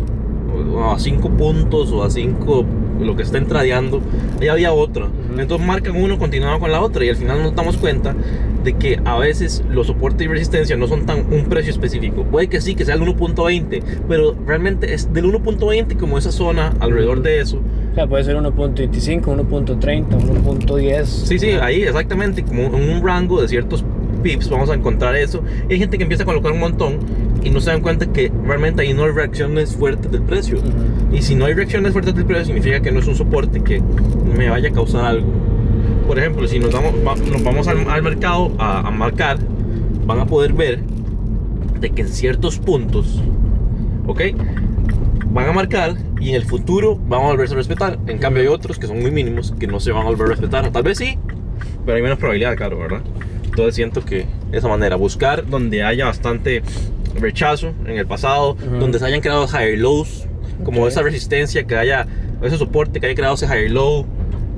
o 0.72 0.94
a 0.94 1.00
5 1.00 1.30
puntos 1.32 1.92
o 1.92 2.04
a 2.04 2.10
5 2.12 2.66
lo 3.04 3.16
que 3.16 3.24
está 3.24 3.38
entradeando, 3.38 4.02
ahí 4.42 4.48
había 4.48 4.74
otro. 4.74 5.10
Entonces 5.38 5.66
marcan 5.66 5.96
uno, 5.96 6.18
continuaban 6.18 6.60
con 6.60 6.72
la 6.72 6.82
otra 6.82 7.06
y 7.06 7.10
al 7.10 7.16
final 7.16 7.42
nos 7.42 7.56
damos 7.56 7.78
cuenta 7.78 8.16
de 8.64 8.74
que 8.74 9.00
a 9.04 9.18
veces 9.18 9.64
los 9.70 9.88
soportes 9.88 10.26
y 10.26 10.30
resistencia 10.30 10.78
no 10.78 10.88
son 10.88 11.06
tan 11.06 11.32
un 11.32 11.46
precio 11.46 11.72
específico. 11.72 12.24
Puede 12.24 12.48
que 12.48 12.62
sí, 12.62 12.76
que 12.76 12.86
sea 12.86 12.96
el 12.96 13.02
1.20, 13.02 13.84
pero 14.08 14.36
realmente 14.46 14.94
es 14.94 15.12
del 15.14 15.26
1.20 15.26 15.98
como 15.98 16.18
esa 16.18 16.32
zona 16.32 16.74
alrededor 16.80 17.22
de 17.22 17.40
eso. 17.40 17.60
O 17.92 17.96
sea, 17.96 18.08
puede 18.08 18.24
ser 18.24 18.38
1.25, 18.38 19.22
1.30, 19.22 20.08
1.10. 20.08 21.06
Sí, 21.06 21.40
sí, 21.40 21.52
ahí 21.52 21.84
exactamente, 21.84 22.44
como 22.44 22.64
en 22.64 22.90
un 22.90 23.06
rango 23.06 23.42
de 23.42 23.48
ciertos 23.48 23.84
pips 24.24 24.50
vamos 24.50 24.70
a 24.70 24.74
encontrar 24.74 25.16
eso. 25.16 25.44
Y 25.70 25.74
hay 25.74 25.80
gente 25.80 25.98
que 25.98 26.04
empieza 26.04 26.24
a 26.24 26.26
colocar 26.26 26.52
un 26.52 26.60
montón 26.60 27.00
y 27.44 27.50
no 27.50 27.60
se 27.60 27.72
dan 27.72 27.82
cuenta 27.82 28.12
que 28.12 28.32
realmente 28.46 28.82
ahí 28.82 28.94
no 28.94 29.04
hay 29.04 29.12
reacciones 29.12 29.76
fuertes 29.76 30.12
del 30.12 30.22
precio. 30.22 30.58
Y 31.12 31.22
si 31.22 31.36
no 31.36 31.46
hay 31.46 31.54
reacciones 31.54 31.92
fuertes 31.92 32.16
del 32.16 32.26
precio, 32.26 32.46
significa 32.46 32.82
que 32.82 32.92
no 32.92 33.00
es 33.00 33.08
un 33.08 33.16
soporte 33.16 33.62
que 33.62 33.82
me 34.36 34.50
vaya 34.50 34.70
a 34.70 34.72
causar 34.72 35.06
algo. 35.06 35.28
Por 36.08 36.20
ejemplo, 36.20 36.48
si 36.48 36.60
nos, 36.60 36.72
damos, 36.72 36.94
nos 37.04 37.44
vamos 37.44 37.68
al, 37.68 38.04
mercado 38.04 38.52
a, 38.58 38.90
marcar, 38.92 39.40
van 40.06 40.20
a 40.20 40.26
poder 40.26 40.54
ver 40.54 40.82
de 41.80 41.90
que 41.90 42.02
en 42.02 42.08
ciertos 42.08 42.60
puntos, 42.60 43.22
¿ok? 44.08 44.22
Van 45.32 45.50
a 45.50 45.54
marcar 45.54 45.96
y 46.20 46.30
en 46.30 46.36
el 46.36 46.46
futuro 46.46 46.98
van 47.08 47.22
a 47.22 47.26
volverse 47.26 47.54
a 47.54 47.58
respetar. 47.58 48.00
En 48.08 48.20
cambio, 48.20 48.42
hay 48.42 48.48
otros 48.48 48.80
que 48.80 48.88
son 48.88 49.02
muy 49.02 49.12
mínimos 49.12 49.54
que 49.60 49.68
no 49.68 49.80
se 49.80 49.92
van 49.92 50.04
a 50.04 50.10
volver 50.10 50.28
a 50.28 50.30
respetar. 50.32 50.72
Tal 50.72 50.84
vez 50.84 50.98
sí, 50.98 51.18
pero 51.86 51.98
hay 51.98 52.04
menos 52.04 52.18
probabilidad, 52.18 52.56
claro, 52.56 52.80
¿verdad? 52.80 53.02
Entonces 53.46 53.76
siento 53.76 54.04
que 54.04 54.26
de 54.54 54.58
esa 54.60 54.68
manera, 54.68 54.96
buscar 54.98 55.48
donde 55.48 55.84
haya 55.84 56.06
bastante 56.06 56.62
rechazo 57.16 57.74
en 57.86 57.98
el 57.98 58.06
pasado, 58.06 58.56
donde 58.80 59.00
se 59.00 59.06
hayan 59.06 59.22
creado 59.22 59.48
higher 59.48 59.78
lows, 59.78 60.28
como 60.64 60.88
esa 60.88 61.02
resistencia 61.02 61.64
que 61.64 61.76
haya, 61.76 62.08
ese 62.42 62.58
soporte 62.58 63.00
que 63.00 63.08
haya 63.08 63.16
creado 63.16 63.36
ese 63.36 63.46
higher 63.46 63.72
low 63.72 64.06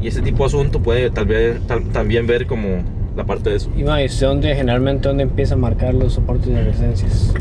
y 0.02 0.08
ese 0.08 0.22
tipo 0.22 0.44
de 0.44 0.48
asunto 0.48 0.82
puede 0.82 1.10
tal 1.10 1.26
vez 1.26 1.60
también 1.92 2.28
ver 2.28 2.46
como 2.46 2.84
la 3.16 3.26
parte 3.26 3.50
de 3.50 3.58
eso. 3.58 3.72
Y 3.76 3.84
más, 3.84 4.20
¿dónde 4.20 4.56
generalmente 4.56 5.08
dónde 5.08 5.24
empieza 5.24 5.56
a 5.56 5.58
marcar 5.58 5.94
los 5.94 6.14
soportes 6.14 6.48
de 6.48 6.64
resistencias? 6.64 7.34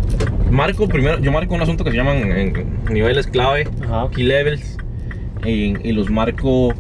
Marco 0.50 0.88
primero, 0.88 1.18
yo 1.18 1.33
marco 1.33 1.54
un 1.54 1.62
asunto 1.62 1.85
que 1.85 1.90
se 1.90 1.97
llaman 1.97 2.16
en 2.30 2.66
niveles 2.90 3.26
clave, 3.26 3.68
key 4.14 4.25
levels, 4.25 4.76
y, 5.44 5.75
y 5.87 5.92
los 5.92 6.11
marco 6.11 6.73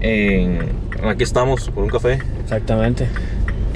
en, 0.00 0.58
aquí 1.02 1.22
estamos 1.22 1.70
por 1.70 1.84
un 1.84 1.90
café. 1.90 2.18
Exactamente 2.42 3.08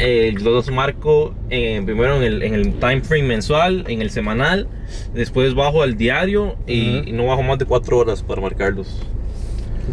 eh, 0.00 0.32
los 0.40 0.70
marco 0.70 1.34
eh, 1.50 1.80
primero 1.84 2.16
en 2.16 2.22
el, 2.22 2.42
en 2.42 2.54
el, 2.54 2.72
time 2.74 3.02
frame 3.02 3.24
mensual, 3.24 3.84
en 3.88 4.00
el 4.00 4.10
semanal, 4.10 4.66
después 5.14 5.54
bajo 5.54 5.82
al 5.82 5.96
diario 5.96 6.56
y, 6.66 7.10
no 7.12 7.26
bajo 7.26 7.42
más 7.42 7.58
de 7.58 7.66
cuatro 7.66 7.98
horas 7.98 8.22
para 8.22 8.40
marcarlos. 8.40 9.02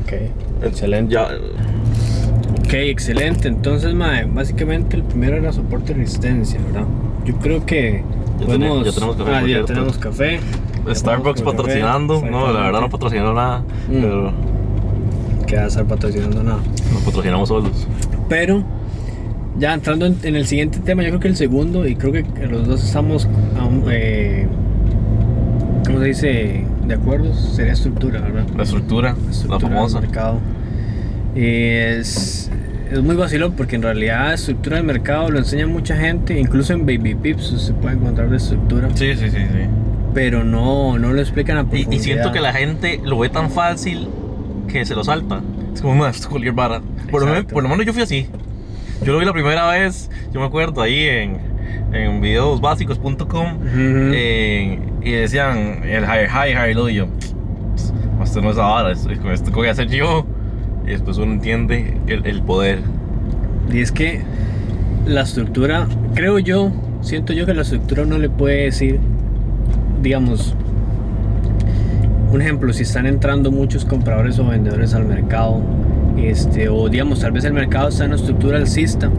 Ok, 0.03 0.13
excelente. 0.63 1.13
Ya, 1.13 1.29
ok, 2.65 2.73
excelente. 2.73 3.47
Entonces, 3.47 3.93
básicamente 4.33 4.95
el 4.95 5.03
primero 5.03 5.37
era 5.37 5.51
soporte 5.51 5.91
y 5.91 5.95
resistencia, 5.95 6.59
¿verdad? 6.71 6.87
Yo 7.25 7.35
creo 7.37 7.65
que 7.65 8.03
Ya, 8.39 8.45
Podemos- 8.45 8.83
tenemos, 8.83 8.85
ya 8.85 8.91
tenemos 8.93 9.15
café. 9.17 9.31
Ah, 9.33 9.47
ya 9.47 9.65
tenemos 9.65 9.97
café. 9.97 10.39
Starbucks 10.93 11.39
Tenemos 11.41 11.55
patrocinando. 11.55 12.19
café, 12.21 12.31
No, 12.31 12.53
la 12.53 12.61
verdad 12.61 12.81
no 12.81 12.89
patrocinó 12.89 13.33
nada. 13.33 13.59
Mm. 13.89 14.01
Pero 14.01 14.33
Que 15.47 15.55
va 15.55 15.63
a 15.63 15.67
estar 15.67 15.85
patrocinando 15.85 16.43
nada. 16.43 16.59
nos 16.93 17.01
patrocinamos 17.01 17.49
solos. 17.49 17.87
Pero 18.29 18.63
ya 19.59 19.73
entrando 19.73 20.05
en, 20.05 20.17
en 20.23 20.35
el 20.35 20.45
siguiente 20.47 20.79
tema, 20.79 21.03
yo 21.03 21.09
creo 21.09 21.19
que 21.19 21.27
el 21.29 21.35
segundo, 21.35 21.87
y 21.87 21.95
creo 21.95 22.11
que 22.13 22.23
los 22.47 22.67
dos 22.67 22.83
estamos, 22.83 23.27
eh, 23.91 24.47
¿cómo 25.85 25.99
se 25.99 26.05
dice? 26.05 26.65
De 26.85 26.93
acuerdo, 26.93 27.33
sería 27.33 27.73
estructura, 27.73 28.21
¿verdad? 28.21 28.45
La 28.55 28.63
estructura, 28.63 29.15
la 29.25 29.31
Estructura 29.31 29.57
del 29.59 29.69
famosa. 29.75 30.01
mercado. 30.01 30.39
Es, 31.35 32.49
es 32.91 33.01
muy 33.03 33.15
vacilón 33.15 33.53
porque 33.53 33.75
en 33.75 33.81
realidad 33.83 34.33
estructura 34.33 34.77
del 34.77 34.85
mercado 34.85 35.29
lo 35.29 35.39
enseña 35.39 35.67
mucha 35.67 35.95
gente, 35.97 36.39
incluso 36.39 36.73
en 36.73 36.81
Baby 36.85 37.15
Pips 37.15 37.47
se 37.61 37.73
puede 37.73 37.95
encontrar 37.95 38.29
de 38.29 38.37
estructura, 38.37 38.89
Sí, 38.95 39.13
sí, 39.15 39.29
sí, 39.29 39.37
sí. 39.37 39.67
pero 40.13 40.43
no, 40.43 40.97
no 40.97 41.13
lo 41.13 41.19
explican 41.21 41.57
a 41.57 41.61
Y, 41.61 41.63
profundidad. 41.65 41.91
y 41.93 41.99
siento 42.03 42.31
que 42.31 42.39
la 42.39 42.53
gente 42.53 42.99
lo 43.03 43.19
ve 43.19 43.29
tan 43.29 43.51
fácil 43.51 44.07
que 44.67 44.85
se 44.85 44.95
lo 44.95 45.03
salta. 45.03 45.41
Es 45.73 45.81
como, 45.81 45.95
"Ma, 45.95 46.09
esto 46.09 46.23
es 46.23 46.27
cualquier 46.27 46.53
vara. 46.53 46.81
Por 47.11 47.21
lo, 47.21 47.27
menos, 47.27 47.45
por 47.45 47.63
lo 47.63 47.69
menos 47.69 47.85
yo 47.85 47.93
fui 47.93 48.01
así. 48.03 48.27
Yo 49.03 49.13
lo 49.13 49.19
vi 49.19 49.25
la 49.25 49.33
primera 49.33 49.67
vez, 49.69 50.09
yo 50.33 50.39
me 50.39 50.45
acuerdo 50.47 50.81
ahí 50.81 51.03
en, 51.03 51.37
en 51.93 52.19
videosbásicos.com 52.21 53.59
eh, 53.75 54.79
y 55.01 55.11
decían 55.11 55.83
el 55.85 56.05
high, 56.05 56.25
higher 56.51 56.75
low. 56.75 56.89
Y 56.89 56.95
yo, 56.95 57.07
"Pss, 57.75 57.93
esto 58.23 58.41
no 58.41 58.51
es 58.51 58.57
ahora, 58.57 58.91
esto, 58.91 59.09
esto 59.11 59.49
que 59.51 59.55
voy 59.55 59.67
a 59.67 59.71
hacer 59.71 59.87
yo. 59.87 60.25
Y 60.85 60.91
después 60.91 61.17
uno 61.17 61.33
entiende 61.33 61.97
el, 62.07 62.25
el 62.25 62.41
poder. 62.41 62.79
Y 63.71 63.81
es 63.81 63.91
que 63.91 64.21
la 65.05 65.21
estructura, 65.21 65.87
creo 66.15 66.39
yo, 66.39 66.71
siento 67.01 67.33
yo 67.33 67.45
que 67.45 67.53
la 67.53 67.61
estructura 67.61 68.05
no 68.05 68.17
le 68.17 68.29
puede 68.29 68.63
decir, 68.63 68.99
digamos, 70.01 70.55
un 72.31 72.41
ejemplo, 72.41 72.73
si 72.73 72.83
están 72.83 73.05
entrando 73.05 73.51
muchos 73.51 73.85
compradores 73.85 74.37
o 74.39 74.45
vendedores 74.47 74.93
al 74.93 75.05
mercado, 75.05 75.61
este, 76.19 76.69
o 76.69 76.89
digamos, 76.89 77.19
tal 77.19 77.31
vez 77.31 77.45
el 77.45 77.53
mercado 77.53 77.89
está 77.89 78.05
en 78.05 78.11
una 78.11 78.19
estructura 78.19 78.57
alcista, 78.57 79.09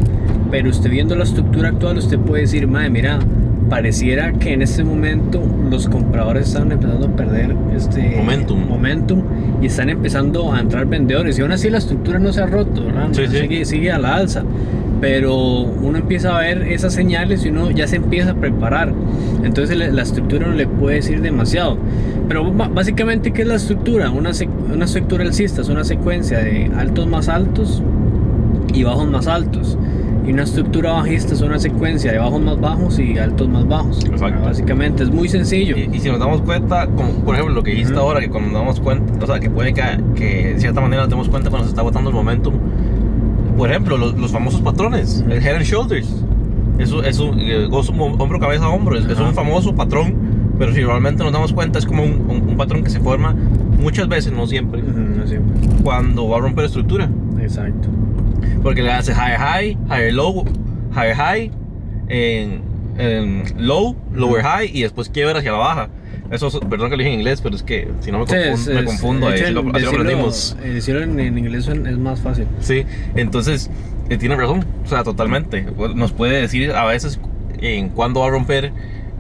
pero 0.50 0.70
usted 0.70 0.90
viendo 0.90 1.14
la 1.14 1.24
estructura 1.24 1.68
actual, 1.68 1.98
usted 1.98 2.18
puede 2.18 2.42
decir, 2.42 2.66
madre, 2.66 2.90
mira, 2.90 3.18
pareciera 3.68 4.32
que 4.32 4.52
en 4.52 4.62
este 4.62 4.82
momento 4.82 5.42
los 5.70 5.88
compradores 5.88 6.48
están 6.48 6.72
empezando 6.72 7.06
a 7.06 7.16
perder 7.16 7.54
este 7.76 8.16
Momentum. 8.16 8.66
momentum 8.66 9.22
y 9.60 9.66
están 9.66 9.90
empezando 9.90 10.52
a 10.52 10.60
entrar 10.60 10.86
vendedores. 10.86 11.38
Y 11.38 11.42
aún 11.42 11.52
así 11.52 11.68
la 11.68 11.78
estructura 11.78 12.18
no 12.18 12.32
se 12.32 12.40
ha 12.40 12.46
roto, 12.46 12.84
¿verdad? 12.84 13.08
Sí, 13.12 13.26
sí. 13.26 13.38
Sigue, 13.38 13.64
sigue 13.64 13.92
a 13.92 13.98
la 13.98 14.16
alza. 14.16 14.42
Pero 15.00 15.34
uno 15.36 15.98
empieza 15.98 16.36
a 16.36 16.40
ver 16.40 16.62
esas 16.62 16.92
señales 16.92 17.44
y 17.44 17.50
uno 17.50 17.70
ya 17.70 17.86
se 17.86 17.96
empieza 17.96 18.32
a 18.32 18.34
preparar. 18.34 18.92
Entonces 19.44 19.76
la, 19.76 19.88
la 19.88 20.02
estructura 20.02 20.46
no 20.46 20.54
le 20.54 20.66
puede 20.66 20.96
decir 20.96 21.20
demasiado. 21.20 21.78
Pero 22.28 22.52
básicamente, 22.52 23.32
¿qué 23.32 23.42
es 23.42 23.48
la 23.48 23.54
estructura? 23.54 24.10
Una, 24.10 24.30
una 24.72 24.84
estructura 24.84 25.24
alcista 25.24 25.62
es 25.62 25.68
una 25.68 25.84
secuencia 25.84 26.38
de 26.40 26.70
altos 26.76 27.06
más 27.06 27.28
altos 27.28 27.82
y 28.74 28.82
bajos 28.82 29.08
más 29.08 29.26
altos. 29.28 29.78
Y 30.26 30.32
una 30.32 30.42
estructura 30.42 30.92
bajista 30.92 31.32
es 31.32 31.40
una 31.40 31.58
secuencia 31.58 32.12
de 32.12 32.18
bajos 32.18 32.42
más 32.42 32.60
bajos 32.60 32.98
y 32.98 33.16
altos 33.16 33.48
más 33.48 33.66
bajos. 33.66 34.04
Exacto. 34.04 34.44
Básicamente 34.44 35.04
es 35.04 35.10
muy 35.10 35.26
sencillo. 35.26 35.74
Y, 35.78 35.88
y 35.90 36.00
si 36.00 36.10
nos 36.10 36.18
damos 36.18 36.42
cuenta, 36.42 36.86
como 36.88 37.12
por 37.24 37.34
ejemplo 37.34 37.54
lo 37.54 37.62
que 37.62 37.70
dijiste 37.70 37.94
Ujú. 37.94 38.02
ahora, 38.02 38.20
que 38.20 38.28
cuando 38.28 38.50
nos 38.50 38.60
damos 38.60 38.80
cuenta, 38.80 39.24
o 39.24 39.26
sea, 39.26 39.40
que 39.40 39.48
puede 39.48 39.72
que, 39.72 39.82
que 40.14 40.52
de 40.52 40.60
cierta 40.60 40.82
manera 40.82 41.02
nos 41.02 41.10
demos 41.10 41.30
cuenta 41.30 41.48
cuando 41.48 41.64
se 41.64 41.70
está 41.70 41.80
agotando 41.80 42.10
el 42.10 42.16
momentum. 42.16 42.52
Por 43.58 43.68
ejemplo, 43.70 43.98
los, 43.98 44.16
los 44.16 44.30
famosos 44.30 44.60
patrones, 44.62 45.22
el 45.28 45.42
head 45.44 45.56
and 45.56 45.64
shoulders. 45.64 46.08
Eso 46.78 47.02
es 47.02 47.18
un 47.18 47.38
eh, 47.40 47.68
hombro, 47.70 48.38
cabeza, 48.38 48.68
hombro. 48.68 48.96
Es, 48.96 49.04
es 49.04 49.18
un 49.18 49.34
famoso 49.34 49.74
patrón, 49.74 50.14
pero 50.58 50.72
si 50.72 50.82
realmente 50.82 51.22
nos 51.24 51.32
damos 51.32 51.52
cuenta, 51.52 51.78
es 51.80 51.84
como 51.86 52.04
un, 52.04 52.12
un- 52.30 52.48
un 52.50 52.56
patrón 52.56 52.84
que 52.84 52.90
se 52.90 53.00
forma 53.00 53.34
muchas 53.80 54.08
veces, 54.08 54.32
no 54.32 54.46
siempre, 54.46 54.80
Ujú, 54.82 54.98
no 55.18 55.26
siempre. 55.26 55.54
cuando 55.82 56.28
va 56.28 56.36
a 56.38 56.40
romper 56.40 56.64
estructura. 56.66 57.10
Exacto. 57.40 57.88
Porque 58.62 58.82
le 58.82 58.92
hace 58.92 59.12
high, 59.12 59.36
high, 59.36 59.78
higher, 59.90 60.12
low, 60.14 60.44
higher, 60.94 61.14
high, 61.16 61.50
en, 62.08 62.60
en 62.96 63.42
low, 63.58 63.96
lower, 64.14 64.42
high 64.44 64.70
y 64.72 64.82
después 64.82 65.08
quiebra 65.08 65.38
hacia 65.40 65.50
la 65.52 65.58
baja. 65.58 65.88
Eso, 66.30 66.49
es- 66.49 66.58
perdón 66.68 66.90
que 66.90 66.97
lo 66.97 67.02
dije 67.02 67.12
en 67.14 67.20
inglés, 67.20 67.40
pero 67.40 67.56
es 67.56 67.62
que 67.62 67.88
si 68.00 68.12
no 68.12 68.18
me 68.20 68.26
Sí, 68.26 68.35
confundo, 68.35 68.52
es- 68.70 68.76
me 68.76 68.85
confundo 68.85 69.26
ahí, 69.28 69.35
hecho, 69.35 69.44
así 69.44 69.52
lo, 69.54 69.61
así 69.61 69.66
lo 69.68 69.73
decirlo- 69.78 70.00
aprendimos. 70.02 70.56
el 70.62 70.75
decirlo 70.75 71.02
en, 71.02 71.20
en 71.20 71.38
inglés 71.38 71.68
es 71.68 71.99
más 71.99 72.20
fácil. 72.20 72.47
Sí, 72.61 72.85
entonces 73.14 73.70
eh, 74.11 74.16
tiene 74.18 74.37
razón, 74.37 74.64
o 74.85 74.88
sea, 74.88 75.04
totalmente. 75.04 75.66
Nos 75.94 76.12
puede 76.12 76.40
decir 76.40 76.73
a 76.73 76.85
veces 76.85 77.18
en 77.61 77.88
cuándo 77.90 78.20
va 78.20 78.26
a 78.26 78.30
romper 78.30 78.73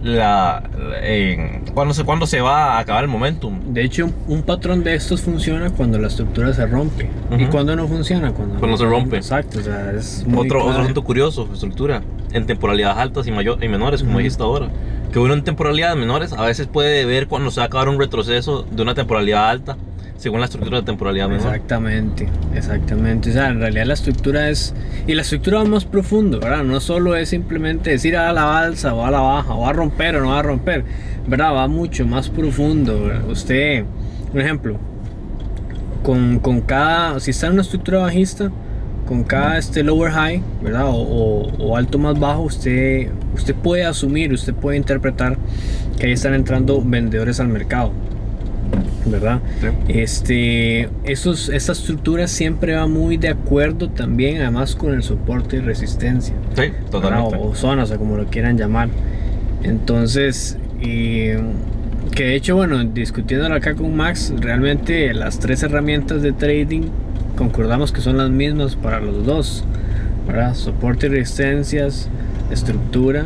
la. 0.02 0.62
En, 1.02 1.62
cuándo, 1.74 1.92
se, 1.94 2.04
cuándo 2.04 2.26
se 2.26 2.40
va 2.40 2.74
a 2.76 2.78
acabar 2.78 3.02
el 3.04 3.10
momentum. 3.10 3.58
De 3.72 3.82
hecho, 3.82 4.10
un, 4.28 4.42
patrón 4.42 4.84
de 4.84 4.94
estos 4.94 5.22
funciona 5.22 5.70
cuando 5.70 5.98
la 5.98 6.08
estructura 6.08 6.52
se 6.52 6.66
rompe. 6.66 7.08
¿Y 7.36 7.42
Ujú. 7.42 7.50
cuando 7.50 7.74
no 7.74 7.88
funciona? 7.88 8.32
Cuando, 8.32 8.58
Cuando 8.58 8.76
se 8.76 8.84
rompe. 8.84 9.16
Exacto, 9.16 9.58
o 9.58 9.62
sea, 9.62 9.90
es 9.92 10.24
muy 10.26 10.46
Otro, 10.46 10.64
otro 10.64 10.82
asunto 10.82 11.02
curioso, 11.04 11.48
estructura, 11.52 12.02
en 12.32 12.46
temporalidades 12.46 12.98
altas 12.98 13.26
y, 13.26 13.32
mayor, 13.32 13.62
y 13.62 13.68
menores, 13.68 14.00
como 14.00 14.12
Ujú. 14.12 14.18
dijiste 14.20 14.42
ahora. 14.42 14.68
Que 15.12 15.18
uno 15.18 15.34
en 15.34 15.42
temporalidades 15.42 15.96
menores 15.96 16.32
a 16.32 16.44
veces 16.44 16.66
puede 16.66 17.04
ver 17.04 17.28
cuando 17.28 17.50
se 17.50 17.60
va 17.60 17.64
a 17.64 17.66
acabar 17.66 17.88
un 17.88 17.98
retroceso 17.98 18.62
de 18.70 18.82
una 18.82 18.94
temporalidad 18.94 19.48
alta, 19.48 19.76
según 20.18 20.40
la 20.40 20.46
estructura 20.46 20.80
de 20.80 20.84
temporalidad 20.84 21.28
menor. 21.28 21.46
Exactamente, 21.46 22.28
exactamente. 22.54 23.30
O 23.30 23.32
sea, 23.32 23.48
en 23.48 23.60
realidad 23.60 23.86
la 23.86 23.94
estructura 23.94 24.50
es. 24.50 24.74
Y 25.06 25.14
la 25.14 25.22
estructura 25.22 25.58
va 25.58 25.64
más 25.64 25.84
profundo, 25.84 26.40
¿verdad? 26.40 26.64
No 26.64 26.80
solo 26.80 27.16
es 27.16 27.30
simplemente 27.30 27.90
decir 27.90 28.16
a 28.16 28.32
la 28.32 28.58
alza 28.58 28.92
o 28.94 29.04
a 29.04 29.10
la 29.10 29.20
baja, 29.20 29.54
o 29.54 29.60
va 29.60 29.70
a 29.70 29.72
romper 29.72 30.16
o 30.16 30.20
no 30.20 30.30
va 30.30 30.40
a 30.40 30.42
romper, 30.42 30.84
¿verdad? 31.26 31.54
Va 31.54 31.68
mucho 31.68 32.04
más 32.04 32.28
profundo. 32.28 33.04
¿verdad? 33.04 33.30
Usted, 33.30 33.84
por 34.30 34.40
ejemplo, 34.40 34.78
con, 36.02 36.40
con 36.40 36.60
cada. 36.60 37.20
Si 37.20 37.30
está 37.30 37.46
en 37.46 37.54
una 37.54 37.62
estructura 37.62 38.00
bajista, 38.00 38.50
con 39.08 39.24
cada 39.24 39.56
este 39.56 39.82
lower 39.82 40.12
high, 40.12 40.42
¿verdad? 40.62 40.86
O, 40.86 40.92
o- 40.96 41.52
o 41.58 41.76
alto 41.76 41.98
más 41.98 42.20
bajo, 42.20 42.42
usted, 42.42 43.08
usted 43.34 43.54
puede 43.54 43.84
asumir, 43.86 44.32
usted 44.32 44.52
puede 44.54 44.76
interpretar 44.76 45.38
que 45.98 46.06
ahí 46.06 46.12
están 46.12 46.34
entrando 46.34 46.82
vendedores 46.84 47.40
al 47.40 47.48
mercado, 47.48 47.90
¿verdad? 49.06 49.40
Sí. 49.62 49.68
Este, 49.88 50.88
esos, 51.04 51.48
esta 51.48 51.72
estructura 51.72 52.28
siempre 52.28 52.74
va 52.74 52.86
muy 52.86 53.16
de 53.16 53.28
acuerdo 53.30 53.88
también, 53.88 54.42
además 54.42 54.74
con 54.76 54.92
el 54.92 55.02
soporte 55.02 55.56
y 55.56 55.60
resistencia, 55.60 56.34
Sí, 56.54 56.64
totalmente. 56.90 57.36
o, 57.36 57.48
o 57.48 57.54
zonas, 57.54 57.90
o 57.90 57.98
como 57.98 58.16
lo 58.16 58.26
quieran 58.26 58.58
llamar. 58.58 58.90
Entonces, 59.64 60.58
y, 60.80 61.30
que 62.14 62.24
de 62.24 62.34
hecho, 62.34 62.56
bueno, 62.56 62.82
discutiéndolo 62.84 63.54
acá 63.54 63.74
con 63.74 63.94
Max, 63.96 64.32
realmente 64.38 65.12
las 65.14 65.38
tres 65.38 65.62
herramientas 65.62 66.22
de 66.22 66.32
trading 66.32 66.82
concordamos 67.38 67.92
que 67.92 68.00
son 68.00 68.16
las 68.18 68.28
mismas 68.30 68.76
para 68.76 69.00
los 69.00 69.24
dos, 69.24 69.64
¿verdad? 70.26 70.54
Soporte 70.54 71.06
y 71.06 71.10
resistencias, 71.10 72.08
estructura 72.50 73.24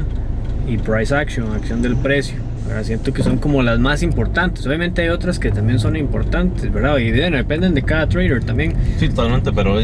y 0.68 0.76
price 0.76 1.14
action, 1.14 1.52
acción 1.54 1.82
del 1.82 1.96
precio. 1.96 2.36
¿verdad? 2.68 2.84
Siento 2.84 3.12
que 3.12 3.22
son 3.24 3.38
como 3.38 3.60
las 3.62 3.80
más 3.80 4.02
importantes. 4.04 4.64
Obviamente 4.66 5.02
hay 5.02 5.08
otras 5.08 5.38
que 5.40 5.50
también 5.50 5.78
son 5.80 5.96
importantes, 5.96 6.72
¿verdad? 6.72 6.98
Y 6.98 7.10
bueno, 7.10 7.36
dependen 7.36 7.74
de 7.74 7.82
cada 7.82 8.06
trader 8.08 8.44
también. 8.44 8.74
Sí, 8.98 9.08
totalmente, 9.08 9.50
pero 9.52 9.74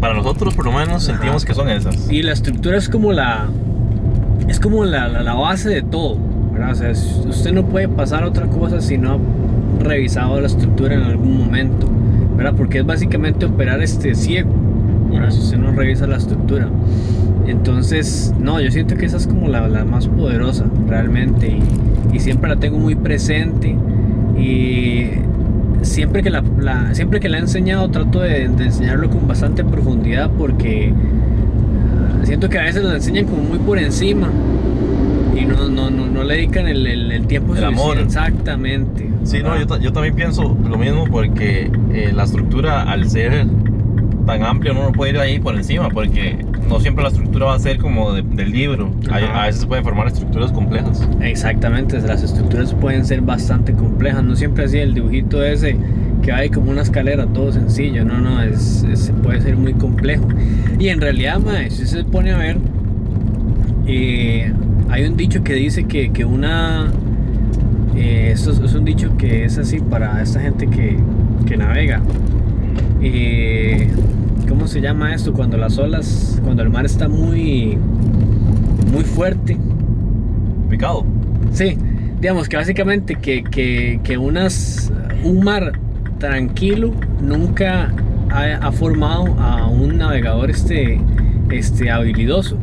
para 0.00 0.14
nosotros 0.14 0.54
por 0.54 0.64
lo 0.66 0.72
menos 0.72 1.08
Ajá. 1.08 1.18
sentimos 1.18 1.44
que 1.44 1.54
son 1.54 1.68
esas. 1.70 2.10
Y 2.10 2.22
la 2.22 2.32
estructura 2.32 2.76
es 2.76 2.88
como 2.88 3.12
la. 3.12 3.46
Es 4.48 4.58
como 4.58 4.84
la, 4.84 5.06
la- 5.08 5.22
la 5.22 5.34
base 5.34 5.68
de 5.70 5.82
todo. 5.82 6.18
¿verdad? 6.52 6.72
O 6.72 6.74
sea, 6.74 6.90
usted 6.90 7.52
no 7.52 7.64
puede 7.66 7.88
pasar 7.88 8.24
a 8.24 8.26
otra 8.26 8.46
cosa 8.48 8.80
si 8.80 8.98
no 8.98 9.12
ha 9.14 9.82
revisado 9.84 10.40
la 10.40 10.48
estructura 10.48 10.94
en 10.96 11.02
algún 11.04 11.38
momento. 11.38 11.88
¿Verdad? 12.40 12.54
Porque 12.56 12.78
es 12.78 12.86
básicamente 12.86 13.44
operar 13.44 13.82
este 13.82 14.14
ciego. 14.14 14.50
¿verdad? 15.12 15.30
Si 15.30 15.40
usted 15.40 15.58
no 15.58 15.72
revisa 15.72 16.06
la 16.06 16.16
estructura. 16.16 16.68
Entonces, 17.46 18.32
no, 18.38 18.60
yo 18.60 18.70
siento 18.70 18.96
que 18.96 19.04
esa 19.06 19.16
es 19.18 19.26
como 19.26 19.48
la, 19.48 19.68
la 19.68 19.84
más 19.84 20.08
poderosa 20.08 20.64
realmente. 20.88 21.48
Y, 21.48 22.16
y 22.16 22.20
siempre 22.20 22.48
la 22.48 22.56
tengo 22.56 22.78
muy 22.78 22.94
presente. 22.94 23.76
Y 24.38 25.08
siempre 25.82 26.22
que 26.22 26.30
la, 26.30 26.42
la- 26.58 26.94
siempre 26.94 27.20
que 27.20 27.28
la 27.28 27.36
he 27.38 27.40
enseñado 27.40 27.90
trato 27.90 28.20
de, 28.20 28.48
de 28.48 28.64
enseñarlo 28.64 29.10
con 29.10 29.26
bastante 29.28 29.64
profundidad 29.64 30.30
porque 30.38 30.92
ah, 30.92 32.24
siento 32.24 32.48
que 32.48 32.58
a 32.58 32.62
veces 32.62 32.82
lo 32.82 32.94
enseñan 32.94 33.26
como 33.26 33.42
muy 33.42 33.58
por 33.58 33.78
encima 33.78 34.28
y 35.36 35.44
no, 35.44 35.68
no, 35.68 35.90
no, 35.90 36.06
no 36.06 36.22
le 36.24 36.36
dedican 36.36 36.68
el, 36.68 36.86
el- 36.86 37.12
el 37.12 37.26
tiempo 37.26 37.54
El 37.56 37.64
amor. 37.64 37.98
Exactamente. 37.98 39.09
Sí, 39.24 39.42
no, 39.42 39.58
yo, 39.60 39.78
yo 39.78 39.92
también 39.92 40.14
pienso 40.14 40.56
lo 40.68 40.76
mismo 40.78 41.04
porque 41.10 41.70
eh, 41.92 42.10
la 42.14 42.24
estructura 42.24 42.82
al 42.82 43.08
ser 43.08 43.46
tan 44.26 44.42
amplia 44.44 44.72
uno 44.72 44.84
no 44.84 44.92
puede 44.92 45.12
ir 45.12 45.18
ahí 45.18 45.38
por 45.38 45.54
encima 45.56 45.88
porque 45.88 46.44
no 46.68 46.78
siempre 46.80 47.02
la 47.02 47.08
estructura 47.10 47.46
va 47.46 47.54
a 47.54 47.58
ser 47.58 47.78
como 47.78 48.12
de- 48.12 48.22
del 48.22 48.50
libro. 48.52 48.90
Hay- 49.10 49.24
a 49.24 49.46
veces 49.46 49.66
pueden 49.66 49.82
formar 49.84 50.06
estructuras 50.06 50.52
complejas. 50.52 51.06
Exactamente, 51.20 52.00
las 52.00 52.22
estructuras 52.22 52.72
pueden 52.74 53.04
ser 53.04 53.20
bastante 53.22 53.72
complejas, 53.72 54.22
no 54.24 54.36
siempre 54.36 54.64
así 54.64 54.78
el 54.78 54.94
dibujito 54.94 55.42
ese 55.42 55.76
que 56.22 56.32
hay 56.32 56.50
como 56.50 56.70
una 56.70 56.82
escalera, 56.82 57.26
todo 57.26 57.50
sencillo, 57.52 58.04
no, 58.04 58.18
no, 58.20 58.42
es, 58.42 58.84
es- 58.90 59.12
puede 59.22 59.40
ser 59.40 59.56
muy 59.56 59.72
complejo. 59.74 60.28
Y 60.78 60.88
en 60.88 61.00
realidad, 61.00 61.40
mae, 61.40 61.70
si 61.70 61.86
se 61.86 62.04
pone 62.04 62.32
a 62.32 62.38
ver, 62.38 62.58
eh, 63.86 64.52
hay 64.88 65.04
un 65.04 65.16
dicho 65.16 65.42
que 65.42 65.54
dice 65.54 65.84
que, 65.84 66.10
que 66.12 66.24
una... 66.24 66.90
eh, 67.96 68.30
esto 68.32 68.50
es, 68.52 68.74
un 68.74 68.84
dicho 68.84 69.16
que 69.16 69.44
es 69.44 69.58
así 69.58 69.80
para 69.80 70.22
esta 70.22 70.40
gente 70.40 70.66
que, 70.66 70.96
que 71.46 71.56
navega. 71.56 72.00
Eh, 73.02 73.88
¿Cómo 74.48 74.66
se 74.66 74.80
llama 74.80 75.14
esto? 75.14 75.32
Cuando 75.32 75.56
las 75.56 75.78
olas, 75.78 76.40
cuando 76.44 76.62
el 76.62 76.70
mar 76.70 76.84
está 76.84 77.08
muy, 77.08 77.78
muy 78.92 79.04
fuerte. 79.04 79.56
Picado. 80.68 81.04
Sí, 81.52 81.76
digamos 82.20 82.48
que 82.48 82.56
básicamente 82.56 83.16
que, 83.16 83.42
que, 83.42 84.00
que 84.04 84.18
unas, 84.18 84.92
un 85.24 85.42
mar 85.42 85.72
tranquilo 86.18 86.92
nunca 87.20 87.92
ha, 88.30 88.54
ha 88.54 88.72
formado 88.72 89.26
a 89.40 89.66
un 89.66 89.98
navegador 89.98 90.50
este, 90.50 91.00
este 91.50 91.90
habilidoso. 91.90 92.56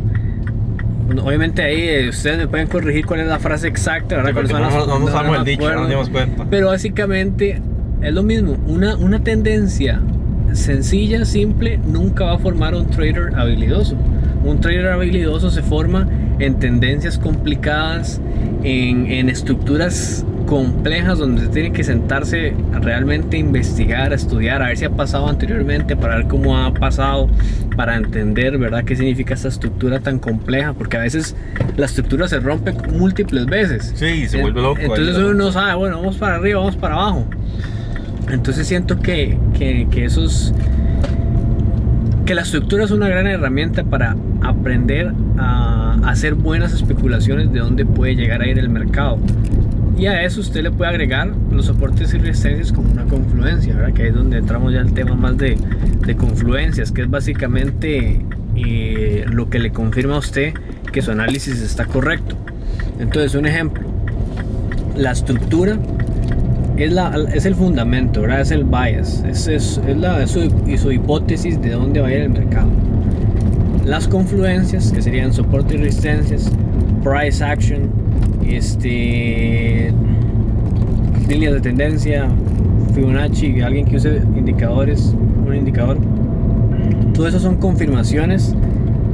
Obviamente 1.10 1.62
ahí 1.62 1.82
eh, 1.82 2.10
ustedes 2.10 2.38
me 2.38 2.48
pueden 2.48 2.68
corregir 2.68 3.06
cuál 3.06 3.22
es 3.22 3.28
la 3.28 3.40
frase 3.40 3.68
exacta, 3.68 4.18
no, 4.18 4.24
las- 4.24 4.50
no, 4.52 4.60
no 4.86 5.00
no- 5.00 5.08
sabemos 5.08 5.36
no 5.38 5.40
el 5.40 5.46
dicho, 5.46 5.70
no 5.74 5.80
nos 5.82 5.90
dimos 5.90 6.10
cuenta. 6.10 6.46
Pero 6.50 6.68
básicamente 6.68 7.62
es 8.02 8.14
lo 8.14 8.24
mismo. 8.24 8.58
Una, 8.68 8.96
una 8.98 9.20
tendencia 9.24 10.02
sencilla, 10.54 11.24
simple, 11.26 11.80
nunca 11.86 12.26
va 12.26 12.34
a 12.34 12.38
formar 12.38 12.74
un 12.76 12.88
trader 12.90 13.32
habilidoso. 13.36 13.96
Un 14.44 14.60
trader 14.60 14.88
habilidoso 14.88 15.50
se 15.50 15.62
forma 15.62 16.08
en 16.40 16.56
tendencias 16.56 17.18
complicadas, 17.18 18.22
en, 18.64 19.08
en 19.12 19.30
estructuras 19.30 20.26
complejas 20.48 21.20
donde 21.20 21.42
se 21.42 21.48
tiene 21.50 21.72
que 21.72 21.84
sentarse 21.84 22.56
a 22.74 22.80
realmente 22.80 23.38
investigar, 23.38 24.14
a 24.14 24.16
estudiar, 24.16 24.64
a 24.64 24.68
ver 24.70 24.78
si 24.78 24.86
ha 24.86 24.90
pasado 24.90 25.28
anteriormente, 25.28 25.96
para 25.96 26.16
ver 26.16 26.28
cómo 26.28 26.58
ha 26.58 26.74
pasado, 26.74 27.30
para 27.76 27.98
entender, 27.98 28.58
¿verdad?, 28.58 28.84
qué 28.86 28.96
significa 28.96 29.36
esta 29.36 29.50
estructura 29.50 30.00
tan 30.00 30.18
compleja, 30.18 30.74
porque 30.74 30.98
a 30.98 31.02
veces 31.02 31.36
la 31.76 31.86
estructura 31.86 32.28
se 32.28 32.40
rompe 32.40 32.72
múltiples 32.92 33.46
veces. 33.46 33.94
Sí, 33.96 34.28
se 34.28 34.42
vuelve 34.42 34.62
loco. 34.62 34.82
Entonces 34.82 35.18
uno 35.18 35.34
no 35.36 35.52
sabe, 35.52 35.76
bueno, 35.76 35.98
vamos 35.98 36.18
para 36.18 36.38
arriba, 36.38 36.60
vamos 36.60 36.78
para 36.78 36.96
abajo. 36.96 37.26
Entonces 38.32 38.66
siento 38.68 39.00
que, 39.00 39.38
que, 39.58 39.88
que 39.92 40.06
esos. 40.06 40.54
que 42.26 42.34
la 42.36 42.42
estructura 42.42 42.86
es 42.86 42.92
una 42.92 43.08
gran 43.10 43.28
herramienta 43.28 43.84
para 43.84 44.16
aprender 44.42 45.12
a 45.38 45.98
hacer 46.06 46.36
buenas 46.36 46.74
especulaciones 46.74 47.52
de 47.52 47.60
dónde 47.60 47.86
puede 47.86 48.16
llegar 48.16 48.42
a 48.42 48.48
ir 48.48 48.58
el 48.58 48.70
mercado. 48.70 49.20
Y 49.98 50.06
a 50.06 50.24
eso 50.24 50.42
usted 50.42 50.62
le 50.62 50.72
puede 50.72 50.92
agregar 50.92 51.34
los 51.52 51.66
soportes 51.66 52.14
y 52.14 52.20
resistencias 52.20 52.72
como 52.72 52.92
una 52.92 53.06
confluencia, 53.06 53.76
¿verdad? 53.76 53.94
Que 53.94 54.08
es 54.10 54.14
donde 54.14 54.38
entramos 54.38 54.72
ya 54.72 54.82
al 54.82 54.94
tema 54.94 55.16
más 55.16 55.38
de, 55.38 55.58
de 56.06 56.16
confluencias, 56.16 56.92
que 56.92 57.02
es 57.02 57.10
básicamente 57.10 58.22
eh, 58.56 59.26
lo 59.28 59.50
que 59.50 59.58
le 59.58 59.72
confirma 59.72 60.16
a 60.16 60.20
usted 60.20 60.54
que 60.92 61.02
su 61.02 61.12
análisis 61.12 61.62
está 61.62 61.86
correcto. 61.86 62.36
Entonces, 63.00 63.34
un 63.36 63.48
ejemplo, 63.48 63.88
la 64.96 65.12
estructura 65.12 65.78
es, 66.78 66.92
la, 66.92 67.16
es 67.34 67.46
el 67.46 67.56
fundamento, 67.56 68.22
¿verdad? 68.22 68.42
es 68.42 68.52
el 68.52 68.66
bias, 68.66 69.24
es, 69.28 69.48
es, 69.48 69.82
es 69.88 69.98
la, 69.98 70.26
su, 70.28 70.52
y 70.68 70.78
su 70.78 70.92
hipótesis 70.92 71.60
de 71.62 71.72
dónde 71.72 72.02
va 72.02 72.08
a 72.08 72.14
ir 72.14 72.22
el 72.22 72.30
mercado. 72.30 72.70
Las 73.84 74.08
confluencias, 74.08 74.92
que 74.92 75.02
serían 75.02 75.34
soporte 75.34 75.76
y 75.76 75.78
resistencias, 75.78 76.52
price 77.04 77.44
action, 77.44 77.90
este, 78.56 79.94
líneas 81.28 81.54
de 81.54 81.62
tendencia, 81.62 82.28
Fibonacci, 82.94 83.62
alguien 83.62 83.86
que 83.86 83.98
use 83.98 84.22
indicadores, 84.36 85.14
un 85.46 85.56
indicador. 85.56 85.98
Todo 87.14 87.28
eso 87.28 87.40
son 87.40 87.58
confirmaciones 87.58 88.56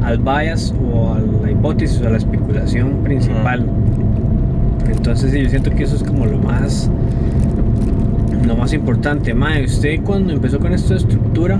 al 0.03 0.19
bias 0.19 0.73
o 0.91 1.13
a 1.13 1.19
la 1.19 1.51
hipótesis 1.51 2.01
o 2.01 2.07
a 2.07 2.11
la 2.11 2.17
especulación 2.17 3.03
principal. 3.03 3.65
Entonces 4.89 5.31
sí, 5.31 5.41
yo 5.41 5.49
siento 5.49 5.71
que 5.71 5.83
eso 5.83 5.95
es 5.95 6.03
como 6.03 6.25
lo 6.25 6.37
más 6.37 6.89
lo 8.45 8.55
más 8.55 8.73
importante. 8.73 9.33
Mae, 9.33 9.63
usted 9.63 10.01
cuando 10.03 10.33
empezó 10.33 10.59
con 10.59 10.73
esto 10.73 10.93
de 10.93 10.99
estructura, 10.99 11.59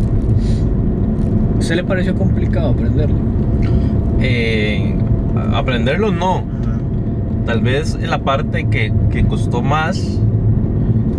¿usted 1.60 1.76
le 1.76 1.84
pareció 1.84 2.16
complicado 2.16 2.70
aprenderlo? 2.70 3.16
Eh, 4.22 4.96
aprenderlo 5.54 6.12
no. 6.12 6.53
Tal 7.46 7.62
vez 7.62 7.98
la 8.02 8.20
parte 8.20 8.66
que, 8.70 8.94
que 9.12 9.26
costó 9.26 9.62
más 9.62 10.20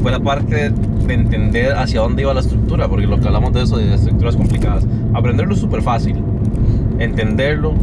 fue 0.02 0.10
la 0.10 0.20
parte 0.20 0.70
de 0.70 1.14
entender 1.14 1.72
hacia 1.74 2.00
dónde 2.00 2.22
iba 2.22 2.32
la 2.34 2.40
estructura, 2.40 2.88
porque 2.88 3.06
lo 3.06 3.20
que 3.20 3.26
hablamos 3.26 3.52
de 3.52 3.62
eso, 3.62 3.76
de 3.76 3.94
estructuras 3.94 4.36
complicadas. 4.36 4.86
Aprenderlo 5.12 5.54
es 5.54 5.60
súper 5.60 5.82
fácil. 5.82 6.16
Entenderlo, 6.98 7.74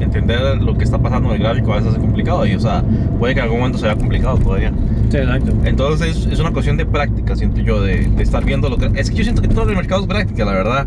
entender 0.00 0.60
lo 0.60 0.76
que 0.76 0.84
está 0.84 0.98
pasando 0.98 1.30
en 1.30 1.36
el 1.36 1.42
gráfico 1.42 1.72
a 1.72 1.76
veces 1.76 1.94
es 1.94 1.98
complicado 1.98 2.46
y, 2.46 2.54
o 2.54 2.60
sea, 2.60 2.82
puede 3.18 3.34
que 3.34 3.40
en 3.40 3.44
algún 3.44 3.60
momento 3.60 3.78
sea 3.78 3.96
complicado 3.96 4.38
todavía. 4.38 4.72
Sí, 5.10 5.16
exacto. 5.16 5.52
Entonces 5.64 6.28
es 6.30 6.38
una 6.38 6.52
cuestión 6.52 6.76
de 6.76 6.86
práctica, 6.86 7.34
siento 7.36 7.60
yo, 7.60 7.80
de, 7.82 8.06
de 8.08 8.22
estar 8.22 8.44
viendo 8.44 8.68
lo 8.68 8.76
que... 8.76 8.90
Es 8.94 9.10
que 9.10 9.16
yo 9.16 9.24
siento 9.24 9.42
que 9.42 9.48
todo 9.48 9.68
el 9.68 9.76
mercado 9.76 10.02
es 10.02 10.06
práctica, 10.06 10.44
la 10.44 10.52
verdad. 10.52 10.86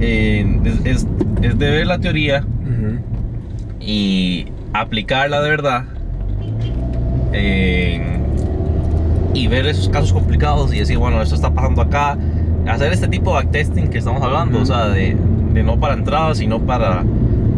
Eh, 0.00 0.60
es, 0.64 0.96
es, 1.02 1.06
es 1.42 1.58
de 1.58 1.70
ver 1.70 1.86
la 1.86 1.98
teoría 1.98 2.44
Ujú. 2.44 2.98
y 3.80 4.46
aplicarla 4.72 5.40
de 5.42 5.50
verdad. 5.50 5.84
Eh, 7.32 8.00
y 9.34 9.46
ver 9.46 9.66
esos 9.66 9.88
casos 9.88 10.12
complicados 10.12 10.72
y 10.74 10.78
decir, 10.78 10.98
bueno, 10.98 11.20
esto 11.22 11.34
está 11.34 11.50
pasando 11.50 11.82
acá. 11.82 12.16
Hacer 12.66 12.92
este 12.92 13.08
tipo 13.08 13.30
de 13.30 13.44
backtesting 13.44 13.88
que 13.88 13.98
estamos 13.98 14.22
hablando, 14.22 14.60
o 14.60 14.66
sea, 14.66 14.88
de, 14.88 15.16
de 15.54 15.62
no 15.62 15.78
para 15.78 15.94
entradas, 15.94 16.38
sino 16.38 16.60
para, 16.60 17.04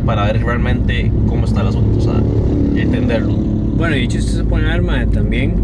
para 0.05 0.25
ver 0.25 0.43
realmente 0.43 1.11
cómo 1.27 1.47
está 1.47 1.63
el 1.63 1.69
asunto, 1.69 1.99
o 1.99 2.01
sea, 2.01 2.21
entenderlo. 2.81 3.35
Bueno, 3.35 3.97
y 3.97 4.01
dicho 4.01 4.21
se 4.21 4.45
pone 4.45 4.71
arma 4.71 5.07
también, 5.07 5.55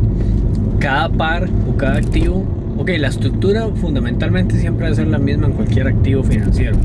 cada 0.79 1.09
par 1.09 1.49
o 1.71 1.77
cada 1.77 1.99
activo, 1.99 2.45
ok, 2.79 2.91
la 2.99 3.09
estructura 3.09 3.69
fundamentalmente 3.75 4.59
siempre 4.59 4.87
va 4.87 4.93
a 4.93 4.95
ser 4.95 5.09
la 5.09 5.19
misma 5.19 5.47
en 5.47 5.53
cualquier 5.53 5.89
activo 5.89 6.23
financiero, 6.23 6.77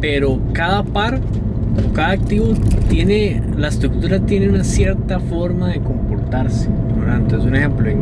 pero 0.00 0.38
cada 0.52 0.82
par 0.82 1.20
o 1.84 1.92
cada 1.92 2.10
activo 2.12 2.48
tiene, 2.88 3.42
la 3.56 3.68
estructura 3.68 4.20
tiene 4.20 4.48
una 4.48 4.64
cierta 4.64 5.18
forma 5.20 5.68
de 5.68 5.80
comportarse. 5.80 6.68
¿verdad? 6.98 7.16
Entonces, 7.18 7.48
un 7.48 7.56
ejemplo, 7.56 7.88
en, 7.90 7.98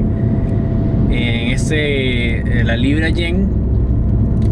en 1.10 1.50
este, 1.52 2.60
en 2.60 2.66
la 2.66 2.76
libra 2.76 3.08
yen, 3.10 3.46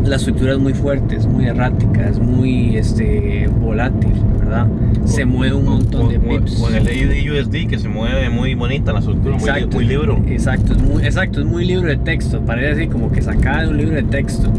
la 0.04 0.16
estructura 0.16 0.52
es 0.52 0.58
muy 0.58 0.74
fuerte, 0.74 1.16
es 1.16 1.26
muy 1.26 1.46
errática, 1.46 2.08
es 2.08 2.18
muy 2.18 2.76
este, 2.76 3.48
volátil, 3.60 4.12
¿verdad? 4.38 4.66
Se 5.04 5.24
mueve 5.24 5.54
un 5.54 5.64
montón 5.64 6.08
de 6.08 6.18
O- 6.18 6.20
o- 6.20 6.28
pips. 6.38 6.60
O 6.60 6.68
en 6.70 6.76
el 6.86 6.88
AUD 6.88 7.68
que 7.68 7.78
se 7.78 7.88
mueve 7.88 8.28
muy 8.28 8.54
bonita 8.54 8.92
la 8.92 8.98
estructura, 8.98 9.36
muy, 9.36 9.50
li- 9.50 9.66
muy 9.66 9.84
libro. 9.84 10.20
Exacto, 10.28 10.72
es 10.72 10.82
muy, 10.82 11.02
exacto, 11.04 11.40
es 11.40 11.46
muy 11.46 11.64
libro 11.64 11.88
de 11.88 11.96
texto, 11.96 12.40
parece 12.40 12.72
así 12.82 12.88
como 12.88 13.10
que 13.12 13.22
sacada 13.22 13.62
de 13.62 13.68
un 13.68 13.76
libro 13.78 13.94
de 13.94 14.02
texto. 14.02 14.50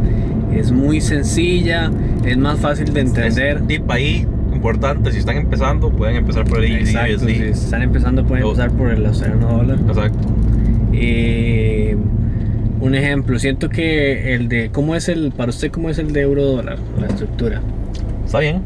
Es 0.55 0.71
muy 0.71 1.01
sencilla, 1.01 1.91
es 2.25 2.37
más 2.37 2.59
fácil 2.59 2.93
de 2.93 3.01
entender. 3.01 3.57
Es 3.57 3.67
tip 3.67 3.89
ahí 3.91 4.25
importante, 4.63 5.11
si 5.11 5.17
están 5.17 5.35
empezando, 5.35 5.89
pueden 5.89 6.15
empezar 6.15 6.45
por 6.45 6.63
el 6.63 6.71
Exacto, 6.77 7.27
si 7.27 7.33
están 7.33 7.81
empezando 7.81 8.23
pueden 8.23 8.45
empezar 8.45 8.71
por 8.71 8.91
el 8.91 9.05
australiano 9.05 9.57
dólar. 9.57 9.77
Exacto. 9.85 10.29
Eh, 10.93 11.97
un 12.79 12.95
ejemplo, 12.95 13.37
siento 13.39 13.67
que 13.67 14.33
el 14.33 14.47
de, 14.47 14.69
¿cómo 14.71 14.95
es 14.95 15.09
el, 15.09 15.33
para 15.33 15.49
usted, 15.49 15.69
cómo 15.69 15.89
es 15.89 15.99
el 15.99 16.13
de 16.13 16.21
euro 16.21 16.45
dólar, 16.45 16.77
la 16.97 17.07
estructura? 17.07 17.61
Está 18.25 18.39
bien. 18.39 18.61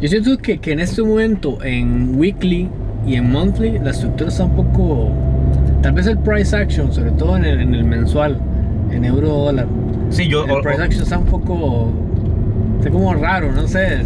Yo 0.00 0.08
siento 0.08 0.36
que, 0.36 0.58
que 0.58 0.72
en 0.72 0.80
este 0.80 1.00
momento, 1.02 1.62
en 1.62 2.18
weekly 2.18 2.68
y 3.06 3.14
en 3.14 3.30
monthly, 3.30 3.78
la 3.78 3.90
estructura 3.90 4.30
está 4.30 4.46
un 4.46 4.56
poco. 4.56 5.12
Tal 5.80 5.92
vez 5.92 6.08
el 6.08 6.18
price 6.18 6.56
action, 6.56 6.92
sobre 6.92 7.12
todo 7.12 7.36
en 7.36 7.44
el, 7.44 7.60
en 7.60 7.72
el 7.72 7.84
mensual, 7.84 8.40
en 8.90 9.04
euro 9.04 9.28
dólar. 9.28 9.68
Sí, 10.10 10.26
yo. 10.26 10.44
El 10.44 10.60
price 10.62 10.82
action 10.82 11.02
está 11.04 11.18
un 11.18 11.26
poco. 11.26 11.92
Está 12.86 12.96
como 12.96 13.14
raro, 13.14 13.50
no 13.50 13.66
sé. 13.66 14.04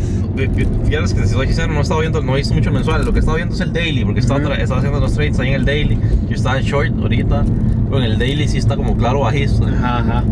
Fíjate 0.87 1.15
que 1.15 1.27
si 1.27 1.35
soy 1.35 1.47
sincero, 1.49 1.71
no 1.71 1.81
he 1.81 1.83
estado 1.83 2.01
viendo, 2.01 2.23
no 2.23 2.33
he 2.33 2.39
visto 2.39 2.55
mucho 2.55 2.73
mensual. 2.73 3.05
Lo 3.05 3.13
que 3.13 3.19
he 3.19 3.21
estado 3.21 3.37
viendo 3.37 3.55
es 3.55 3.61
el 3.61 3.75
daily, 3.75 4.07
porque 4.07 4.21
estaba, 4.21 4.41
Ujú. 4.41 4.49
tra- 4.49 4.59
estaba 4.59 4.79
haciendo 4.81 5.01
los 5.01 5.13
trades 5.13 5.39
ahí 5.39 5.49
en 5.49 5.55
el 5.57 5.65
daily. 5.67 5.99
Yo 6.31 6.35
estaba 6.35 6.57
en 6.59 6.65
short 6.65 6.95
ahorita, 6.99 7.45
pero 7.91 7.99
en 8.03 8.11
el 8.13 8.19
daily 8.19 8.49
sí 8.49 8.57
está 8.57 8.77
como 8.77 8.97
claro 8.97 9.21
bajista. 9.21 9.67
Ajá, 9.69 9.99
ajá. 9.99 10.25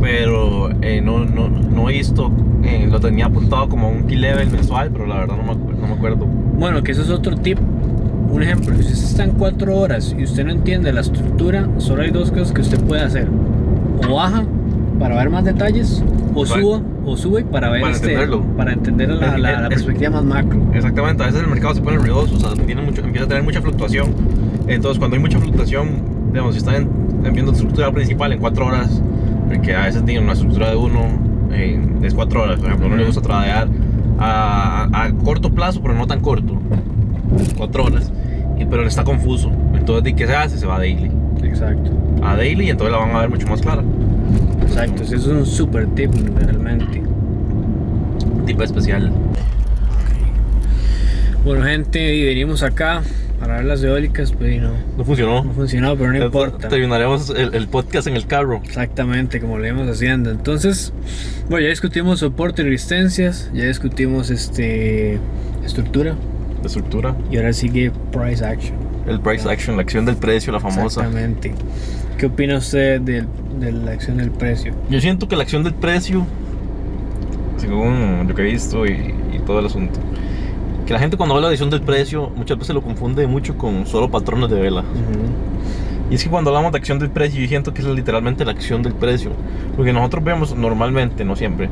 Pero 0.00 0.70
eh, 0.80 1.02
no, 1.02 1.26
no, 1.26 1.50
no 1.50 1.90
he 1.90 1.92
visto, 1.92 2.32
eh, 2.64 2.88
lo 2.90 3.00
tenía 3.00 3.26
apuntado 3.26 3.68
como 3.68 3.90
un 3.90 4.04
key 4.04 4.16
level 4.16 4.48
mensual, 4.50 4.88
pero 4.92 5.06
la 5.06 5.18
verdad 5.18 5.36
no 5.36 5.42
me, 5.54 5.54
no 5.78 5.86
me 5.88 5.92
acuerdo. 5.92 6.24
Bueno, 6.24 6.82
que 6.82 6.92
eso 6.92 7.02
es 7.02 7.10
otro 7.10 7.36
tip. 7.36 7.58
Un 8.30 8.42
ejemplo, 8.42 8.74
si 8.76 8.80
usted 8.94 8.94
está 9.04 9.24
en 9.24 9.32
4 9.32 9.76
horas 9.76 10.16
y 10.18 10.22
usted 10.24 10.46
no 10.46 10.52
entiende 10.52 10.90
la 10.90 11.02
estructura, 11.02 11.68
solo 11.76 12.00
hay 12.00 12.12
dos 12.12 12.30
cosas 12.30 12.52
que 12.52 12.62
usted 12.62 12.80
puede 12.80 13.02
hacer. 13.02 13.28
O 14.08 14.14
baja 14.14 14.44
para 14.98 15.16
ver 15.16 15.28
más 15.28 15.44
detalles, 15.44 16.02
o 16.34 16.46
suba, 16.46 16.80
o 17.04 17.16
sube 17.16 17.44
para 17.44 17.68
ver 17.70 17.80
Para 17.82 17.92
este, 17.94 18.06
entenderlo. 18.12 18.42
para 18.56 18.72
entender 18.72 19.08
la, 19.10 19.36
la- 19.38 19.52
la 19.52 19.62
es- 19.62 19.68
perspectiva 19.68 20.10
más 20.10 20.24
macro. 20.24 20.60
Exactamente, 20.74 21.22
a 21.22 21.26
veces 21.26 21.42
el 21.42 21.48
mercado 21.48 21.74
se 21.74 21.82
pone 21.82 21.98
ruidoso, 21.98 22.34
o 22.36 22.38
sea, 22.38 22.52
tiene 22.64 22.82
mucho, 22.82 23.02
empieza 23.02 23.24
a 23.24 23.28
tener 23.28 23.42
mucha 23.42 23.60
fluctuación. 23.60 24.14
Entonces, 24.68 24.98
cuando 24.98 25.16
hay 25.16 25.22
mucha 25.22 25.38
fluctuación, 25.38 25.88
digamos, 26.32 26.54
si 26.54 26.58
están 26.58 26.74
en- 26.76 27.26
en 27.26 27.32
viendo 27.32 27.52
estructura 27.52 27.90
principal 27.92 28.32
en 28.32 28.38
4 28.38 28.66
horas, 28.66 29.02
que 29.62 29.74
a 29.74 29.84
veces 29.86 30.04
tienen 30.04 30.24
una 30.24 30.34
estructura 30.34 30.70
de 30.70 30.76
1, 30.76 31.00
es 32.02 32.14
4 32.14 32.42
horas, 32.42 32.58
por 32.58 32.66
ejemplo, 32.68 32.88
no 32.88 32.96
le 32.96 33.04
gusta 33.04 33.20
tradear 33.20 33.68
a, 34.18 34.86
a- 34.92 35.04
a 35.04 35.12
corto 35.12 35.50
plazo, 35.50 35.80
pero 35.82 35.94
no 35.94 36.06
tan 36.06 36.20
corto. 36.20 36.54
4 37.56 37.84
horas, 37.84 38.12
y, 38.58 38.64
pero 38.66 38.86
está 38.86 39.04
confuso. 39.04 39.50
Entonces, 39.76 40.04
¿de 40.04 40.14
qué 40.14 40.26
se 40.26 40.34
hace? 40.36 40.58
Se 40.58 40.66
va 40.66 40.76
a 40.76 40.78
daily. 40.78 41.10
Exacto. 41.42 41.90
A 42.22 42.36
daily 42.36 42.66
y 42.66 42.70
entonces 42.70 42.92
la 42.92 42.98
van 42.98 43.14
a 43.16 43.20
ver 43.20 43.30
mucho 43.30 43.46
más 43.48 43.60
clara. 43.60 43.82
Exacto, 44.70 45.02
eso 45.02 45.16
es 45.16 45.26
un 45.26 45.46
super 45.46 45.86
tip 45.94 46.12
realmente. 46.36 47.02
Tipo 48.46 48.62
especial. 48.62 49.12
Bueno, 51.44 51.64
gente, 51.64 52.14
y 52.14 52.24
venimos 52.24 52.62
acá 52.62 53.02
para 53.38 53.56
ver 53.56 53.64
las 53.64 53.82
eólicas, 53.82 54.32
pero 54.38 54.50
y 54.52 54.58
no, 54.58 54.72
No 54.98 55.04
funcionó. 55.04 55.42
no 55.44 55.52
funcionó, 55.52 55.96
pero 55.96 56.10
no 56.12 56.16
Entonces, 56.16 56.42
importa. 56.48 56.68
Terminaremos 56.68 57.30
el, 57.30 57.54
el 57.54 57.68
podcast 57.68 58.06
en 58.06 58.16
el 58.16 58.26
carro. 58.26 58.60
Exactamente, 58.62 59.40
como 59.40 59.58
lo 59.58 59.66
íbamos 59.66 59.88
haciendo. 59.88 60.30
Entonces, 60.30 60.92
bueno, 61.48 61.64
ya 61.64 61.70
discutimos 61.70 62.18
soporte 62.20 62.60
y 62.62 62.66
resistencias, 62.66 63.50
ya 63.54 63.64
discutimos 63.64 64.28
este 64.30 65.18
estructura 65.64 66.14
De 66.60 66.66
estructura. 66.66 67.16
y 67.30 67.36
ahora 67.38 67.52
sigue 67.54 67.90
price 68.12 68.44
action. 68.44 68.74
El 69.06 69.20
price 69.20 69.48
action, 69.48 69.76
la 69.76 69.82
acción 69.82 70.04
del 70.04 70.16
precio, 70.16 70.52
la 70.52 70.60
famosa. 70.60 71.00
Exactamente. 71.06 71.52
¿Qué 72.20 72.26
opina 72.26 72.58
usted 72.58 73.00
del- 73.00 73.26
de, 73.58 73.72
la 73.72 73.92
acción 73.92 74.18
del 74.18 74.30
precio? 74.30 74.74
Yo 74.90 75.00
siento 75.00 75.26
que 75.26 75.36
la 75.36 75.42
acción 75.42 75.64
del 75.64 75.72
precio, 75.72 76.26
según 77.56 78.26
lo 78.28 78.34
que 78.34 78.42
he 78.42 78.44
visto 78.44 78.84
y, 78.84 79.14
y 79.32 79.38
todo 79.46 79.60
el 79.60 79.64
asunto, 79.64 79.98
que 80.84 80.92
la 80.92 80.98
gente 80.98 81.16
cuando 81.16 81.34
habla 81.34 81.48
de 81.48 81.54
acción 81.54 81.70
del 81.70 81.80
precio 81.80 82.28
muchas 82.36 82.58
veces 82.58 82.74
lo 82.74 82.82
confunde 82.82 83.26
mucho 83.26 83.56
con 83.56 83.86
solo 83.86 84.10
patrones 84.10 84.50
de 84.50 84.60
vela. 84.60 84.84
Y 86.10 86.16
es 86.16 86.22
que 86.22 86.28
cuando 86.28 86.50
hablamos 86.50 86.72
de 86.72 86.78
acción 86.78 86.98
del 86.98 87.08
precio, 87.08 87.40
yo 87.40 87.48
siento 87.48 87.72
que 87.72 87.80
es 87.80 87.88
literalmente 87.88 88.44
la 88.44 88.50
acción 88.52 88.82
del 88.82 88.92
precio. 88.92 89.30
Porque 89.74 89.94
nosotros 89.94 90.22
vemos 90.22 90.54
normalmente, 90.54 91.24
no 91.24 91.36
siempre, 91.36 91.70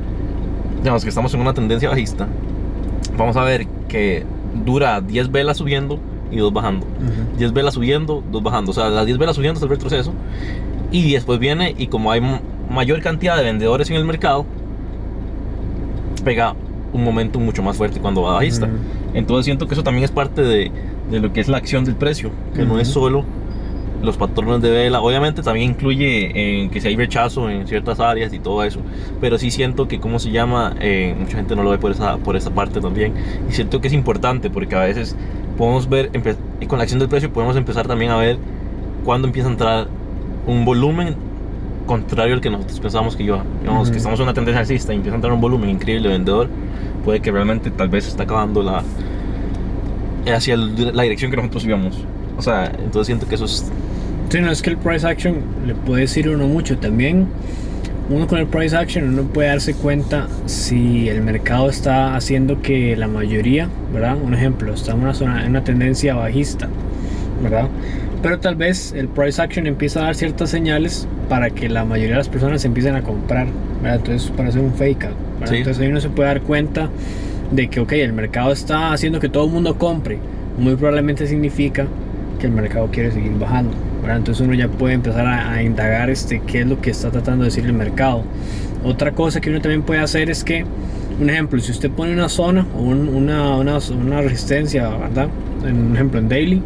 digamos 0.80 1.02
que 1.02 1.10
estamos 1.10 1.34
en 1.34 1.40
una 1.40 1.52
tendencia 1.52 1.90
bajista, 1.90 2.26
vamos 3.18 3.36
a 3.36 3.44
ver 3.44 3.66
que 3.86 4.24
dura 4.64 5.02
10 5.02 5.30
velas 5.30 5.58
subiendo 5.58 5.98
y 6.30 6.38
2 6.38 6.52
bajando. 6.52 6.86
10 7.36 7.52
velas 7.52 7.74
subiendo, 7.74 8.22
2 8.30 8.42
bajando. 8.42 8.70
O 8.70 8.74
sea, 8.74 8.88
las 8.88 9.06
10 9.06 9.18
velas 9.18 9.36
subiendo 9.36 9.58
es 9.58 9.62
el 9.62 9.68
retroceso. 9.68 10.12
Y 10.90 11.12
después 11.12 11.38
viene, 11.38 11.74
y 11.76 11.88
como 11.88 12.10
hay 12.10 12.20
mayor 12.70 13.00
cantidad 13.00 13.36
de 13.36 13.44
vendedores 13.44 13.90
en 13.90 13.96
el 13.96 14.04
mercado, 14.04 14.46
pega 16.24 16.54
un 16.92 17.04
momento 17.04 17.38
mucho 17.38 17.62
más 17.62 17.76
fuerte 17.76 18.00
cuando 18.00 18.22
va 18.22 18.34
bajista. 18.34 18.66
Ujú. 18.66 18.74
Entonces 19.14 19.44
siento 19.44 19.66
que 19.66 19.74
eso 19.74 19.82
también 19.82 20.04
es 20.04 20.10
parte 20.10 20.42
de, 20.42 20.70
de 21.10 21.20
lo 21.20 21.32
que 21.32 21.40
es 21.40 21.48
la 21.48 21.58
acción 21.58 21.84
del 21.84 21.96
precio, 21.96 22.30
que 22.54 22.64
no 22.64 22.78
es 22.78 22.88
solo 22.88 23.24
los 24.02 24.16
patrones 24.16 24.62
de 24.62 24.70
vela. 24.70 25.00
Obviamente 25.00 25.42
también 25.42 25.70
incluye 25.70 26.62
en 26.62 26.70
que 26.70 26.80
si 26.80 26.88
hay 26.88 26.96
rechazo 26.96 27.50
en 27.50 27.66
ciertas 27.66 28.00
áreas 28.00 28.32
y 28.32 28.38
todo 28.38 28.62
eso. 28.62 28.80
Pero 29.20 29.38
sí 29.38 29.50
siento 29.50 29.88
que, 29.88 30.00
¿cómo 30.00 30.18
se 30.18 30.30
llama? 30.30 30.74
Eh, 30.80 31.14
mucha 31.18 31.36
gente 31.36 31.56
no 31.56 31.62
lo 31.62 31.70
ve 31.70 31.78
por 31.78 31.90
esa, 31.90 32.16
por 32.18 32.36
esa 32.36 32.50
parte 32.50 32.80
también. 32.80 33.14
Y 33.48 33.52
siento 33.52 33.80
que 33.80 33.88
es 33.88 33.94
importante 33.94 34.50
porque 34.50 34.74
a 34.76 34.80
veces 34.80 35.16
podemos 35.56 35.88
ver, 35.88 36.10
y 36.60 36.66
con 36.66 36.78
la 36.78 36.84
acción 36.84 37.00
del 37.00 37.08
precio 37.08 37.32
podemos 37.32 37.56
empezar 37.56 37.88
también 37.88 38.12
a 38.12 38.16
ver 38.16 38.38
cuándo 39.04 39.26
empieza 39.26 39.48
a 39.48 39.52
entrar 39.52 39.88
un 40.46 40.64
volumen 40.64 41.16
contrario 41.86 42.34
al 42.34 42.40
que 42.40 42.50
nosotros 42.50 42.78
pensamos 42.80 43.16
que 43.16 43.24
iba. 43.24 43.42
Digamos 43.60 43.84
Ujú. 43.84 43.92
que 43.92 43.96
estamos 43.96 44.20
en 44.20 44.24
una 44.24 44.34
tendencia 44.34 44.60
alcista 44.60 44.92
y 44.92 44.96
empieza 44.96 45.14
a 45.14 45.16
entrar 45.16 45.32
un 45.32 45.40
volumen 45.40 45.70
increíble 45.70 46.08
de 46.08 46.14
vendedor. 46.14 46.48
Puede 47.04 47.20
que 47.20 47.32
realmente 47.32 47.70
tal 47.70 47.88
vez 47.88 48.04
se 48.04 48.10
está 48.10 48.22
acabando 48.24 48.62
la 48.62 48.82
hacia 50.32 50.56
la 50.56 51.02
dirección 51.02 51.30
que 51.30 51.38
nosotros 51.38 51.64
íbamos. 51.64 52.04
O 52.36 52.42
sea, 52.42 52.66
entonces 52.66 53.06
siento 53.06 53.26
que 53.26 53.34
eso 53.34 53.46
es 53.46 53.70
Sí, 54.28 54.40
no 54.42 54.50
es 54.50 54.60
que 54.60 54.70
el 54.70 54.76
price 54.76 55.06
action 55.06 55.36
le 55.66 55.74
puede 55.74 56.02
decir 56.02 56.28
uno 56.28 56.46
mucho 56.46 56.76
también. 56.76 57.26
Uno 58.10 58.26
con 58.26 58.38
el 58.38 58.46
price 58.46 58.76
action 58.76 59.08
uno 59.08 59.22
puede 59.22 59.48
darse 59.48 59.74
cuenta 59.74 60.28
si 60.46 61.08
el 61.08 61.22
mercado 61.22 61.70
está 61.70 62.14
haciendo 62.14 62.60
que 62.60 62.94
la 62.96 63.08
mayoría, 63.08 63.68
¿verdad? 63.92 64.16
Un 64.22 64.34
ejemplo, 64.34 64.74
está 64.74 64.92
en 64.92 65.00
una 65.00 65.14
zona, 65.14 65.44
en 65.44 65.50
una 65.50 65.64
tendencia 65.64 66.14
bajista, 66.14 66.68
¿verdad? 67.42 67.68
Pero 68.22 68.38
tal 68.38 68.56
vez 68.56 68.92
el 68.92 69.08
price 69.08 69.40
action 69.40 69.66
empieza 69.66 70.00
a 70.00 70.04
dar 70.04 70.14
ciertas 70.14 70.50
señales 70.50 71.06
para 71.28 71.50
que 71.50 71.68
la 71.68 71.84
mayoría 71.84 72.14
de 72.14 72.18
las 72.18 72.28
personas 72.28 72.64
empiecen 72.64 72.96
a 72.96 73.02
comprar, 73.02 73.46
¿verdad? 73.82 73.98
Entonces 73.98 74.30
para 74.30 74.50
hacer 74.50 74.60
un 74.60 74.74
fake 74.74 75.04
out, 75.04 75.16
¿verdad? 75.40 75.52
Sí. 75.52 75.56
Entonces 75.58 75.82
ahí 75.82 75.88
uno 75.88 76.00
se 76.00 76.08
puede 76.10 76.28
dar 76.28 76.42
cuenta 76.42 76.90
de 77.50 77.68
que, 77.68 77.80
ok, 77.80 77.92
el 77.92 78.12
mercado 78.12 78.52
está 78.52 78.92
haciendo 78.92 79.20
que 79.20 79.28
todo 79.28 79.46
el 79.46 79.52
mundo 79.52 79.78
compre. 79.78 80.18
Muy 80.58 80.76
probablemente 80.76 81.26
significa 81.26 81.86
que 82.38 82.46
el 82.46 82.52
mercado 82.52 82.88
quiere 82.90 83.10
seguir 83.10 83.32
bajando. 83.38 83.87
¿Verdad? 84.08 84.18
Entonces 84.18 84.44
uno 84.46 84.54
ya 84.54 84.68
puede 84.68 84.94
empezar 84.94 85.26
a, 85.26 85.52
a 85.52 85.62
indagar 85.62 86.08
este, 86.10 86.40
qué 86.46 86.60
es 86.60 86.66
lo 86.66 86.80
que 86.80 86.90
está 86.90 87.10
tratando 87.10 87.44
de 87.44 87.50
decir 87.50 87.64
el 87.66 87.74
mercado. 87.74 88.24
Otra 88.84 89.12
cosa 89.12 89.40
que 89.40 89.50
uno 89.50 89.60
también 89.60 89.82
puede 89.82 90.00
hacer 90.00 90.30
es 90.30 90.44
que, 90.44 90.64
un 91.20 91.28
ejemplo, 91.30 91.60
si 91.60 91.72
usted 91.72 91.90
pone 91.90 92.12
una 92.12 92.28
zona 92.28 92.66
o 92.76 92.80
un- 92.82 93.08
una, 93.08 93.56
una, 93.56 93.78
una 94.00 94.20
resistencia, 94.22 94.88
¿verdad? 94.88 95.28
En, 95.66 95.78
un 95.78 95.94
ejemplo, 95.94 96.18
en 96.20 96.28
daily, 96.28 96.62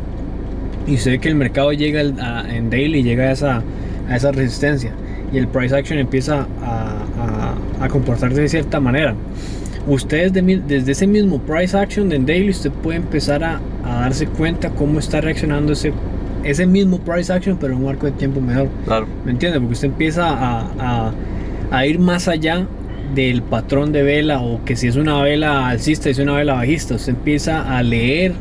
y 0.86 0.94
usted 0.94 1.12
ve 1.12 1.18
que 1.18 1.28
el 1.28 1.34
mercado 1.36 1.72
llega 1.72 2.00
a- 2.20 2.44
en 2.54 2.70
daily, 2.70 3.02
llega 3.02 3.24
a 3.24 3.32
esa, 3.32 3.62
a 4.08 4.16
esa 4.16 4.30
resistencia, 4.32 4.92
y 5.32 5.38
el 5.38 5.48
price 5.48 5.74
action 5.74 5.98
empieza 5.98 6.46
a, 6.62 7.54
a- 7.80 7.84
a 7.84 7.88
comportarse 7.88 8.40
de 8.42 8.48
cierta 8.48 8.78
manera. 8.78 9.14
Ustedes 9.88 10.32
de 10.32 10.42
desde 10.68 10.92
ese 10.92 11.06
mismo 11.08 11.40
price 11.40 11.76
action 11.76 12.12
en 12.12 12.24
daily, 12.26 12.50
usted 12.50 12.70
puede 12.70 12.98
empezar 12.98 13.42
a, 13.42 13.58
a 13.84 14.00
darse 14.02 14.26
cuenta 14.26 14.70
cómo 14.70 14.98
está 15.00 15.20
reaccionando 15.20 15.72
ese, 15.72 15.92
ese 16.44 16.66
mismo 16.66 16.98
price 16.98 17.32
action, 17.32 17.56
pero 17.60 17.74
en 17.74 17.82
un 17.84 17.90
arco 17.90 18.06
de 18.06 18.12
tiempo 18.12 18.40
menor. 18.40 18.68
claro. 18.84 19.06
¿Me 19.24 19.32
entiende? 19.32 19.58
Porque 19.60 19.74
usted 19.74 19.88
empieza 19.88 20.28
a, 20.28 20.60
a- 20.78 21.12
a 21.70 21.86
ir 21.86 21.98
más 21.98 22.28
allá 22.28 22.66
del 23.14 23.42
patrón 23.42 23.92
de 23.92 24.02
vela 24.02 24.40
o 24.40 24.64
que 24.64 24.76
si 24.76 24.86
es 24.88 24.96
una 24.96 25.22
vela 25.22 25.68
alcista 25.68 26.08
y 26.08 26.12
es 26.12 26.18
una 26.18 26.32
vela 26.34 26.54
bajista, 26.54 26.94
usted 26.96 27.12
empieza 27.14 27.76
a 27.76 27.82
leer, 27.82 28.32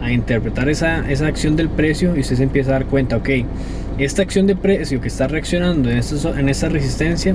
a 0.00 0.10
interpretar 0.12 0.68
esa, 0.68 1.08
esa 1.10 1.26
acción 1.26 1.54
del 1.56 1.68
precio 1.68 2.16
y 2.16 2.20
usted 2.20 2.36
se 2.36 2.42
empieza 2.42 2.70
a 2.70 2.72
dar 2.74 2.86
cuenta, 2.86 3.16
ok, 3.16 3.28
esta 3.98 4.22
acción 4.22 4.46
de 4.46 4.56
precio 4.56 5.00
que 5.00 5.08
está 5.08 5.28
reaccionando 5.28 5.90
en 5.90 5.98
esta, 5.98 6.38
en 6.40 6.48
esta 6.48 6.68
resistencia 6.68 7.34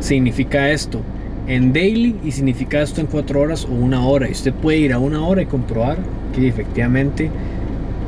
significa 0.00 0.70
esto 0.70 1.00
en 1.46 1.72
daily 1.72 2.16
y 2.24 2.32
significa 2.32 2.82
esto 2.82 3.00
en 3.00 3.06
cuatro 3.06 3.40
horas 3.40 3.64
o 3.64 3.72
una 3.72 4.04
hora. 4.06 4.28
Y 4.28 4.32
usted 4.32 4.52
puede 4.52 4.78
ir 4.78 4.92
a 4.92 4.98
una 4.98 5.24
hora 5.26 5.42
y 5.42 5.46
comprobar 5.46 5.96
que 6.34 6.46
efectivamente 6.48 7.30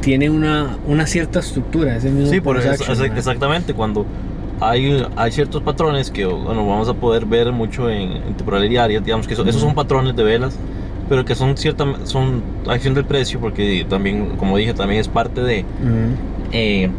tiene 0.01 0.31
una, 0.31 0.77
una 0.87 1.07
cierta 1.07 1.41
estructura. 1.41 1.97
Ese 1.97 2.11
mismo 2.11 2.31
Sí, 2.31 2.41
por 2.41 2.57
eso, 2.59 2.71
action, 2.71 2.93
es- 2.93 3.13
exactamente 3.17 3.75
cuando 3.75 4.07
hay, 4.61 5.05
hay 5.17 5.33
ciertos 5.33 5.63
patrones 5.63 6.11
que 6.11 6.25
bueno, 6.27 6.67
vamos 6.67 6.89
a 6.89 6.95
poder 6.95 7.25
ver 7.27 7.51
mucho 7.53 7.89
en, 7.91 8.13
en 8.13 8.35
temporalidad 8.35 8.71
diaria, 8.71 9.01
digamos 9.01 9.27
que 9.27 9.35
eso- 9.35 9.47
esos 9.47 9.61
son 9.63 9.75
patrones 9.75 10.15
de 10.17 10.23
velas, 10.23 10.59
pero 11.09 11.25
que 11.25 11.35
son 11.35 11.57
cierta 11.57 11.85
son 12.05 12.43
acción 12.69 12.95
del 12.95 13.05
precio 13.05 13.41
porque 13.41 13.85
también, 13.89 14.37
como 14.37 14.57
dije, 14.57 14.75
también 14.75 15.01
es 15.01 15.09
parte 15.09 15.41
de 15.43 15.61
Ujú. 15.61 16.15
eh, 16.53 16.91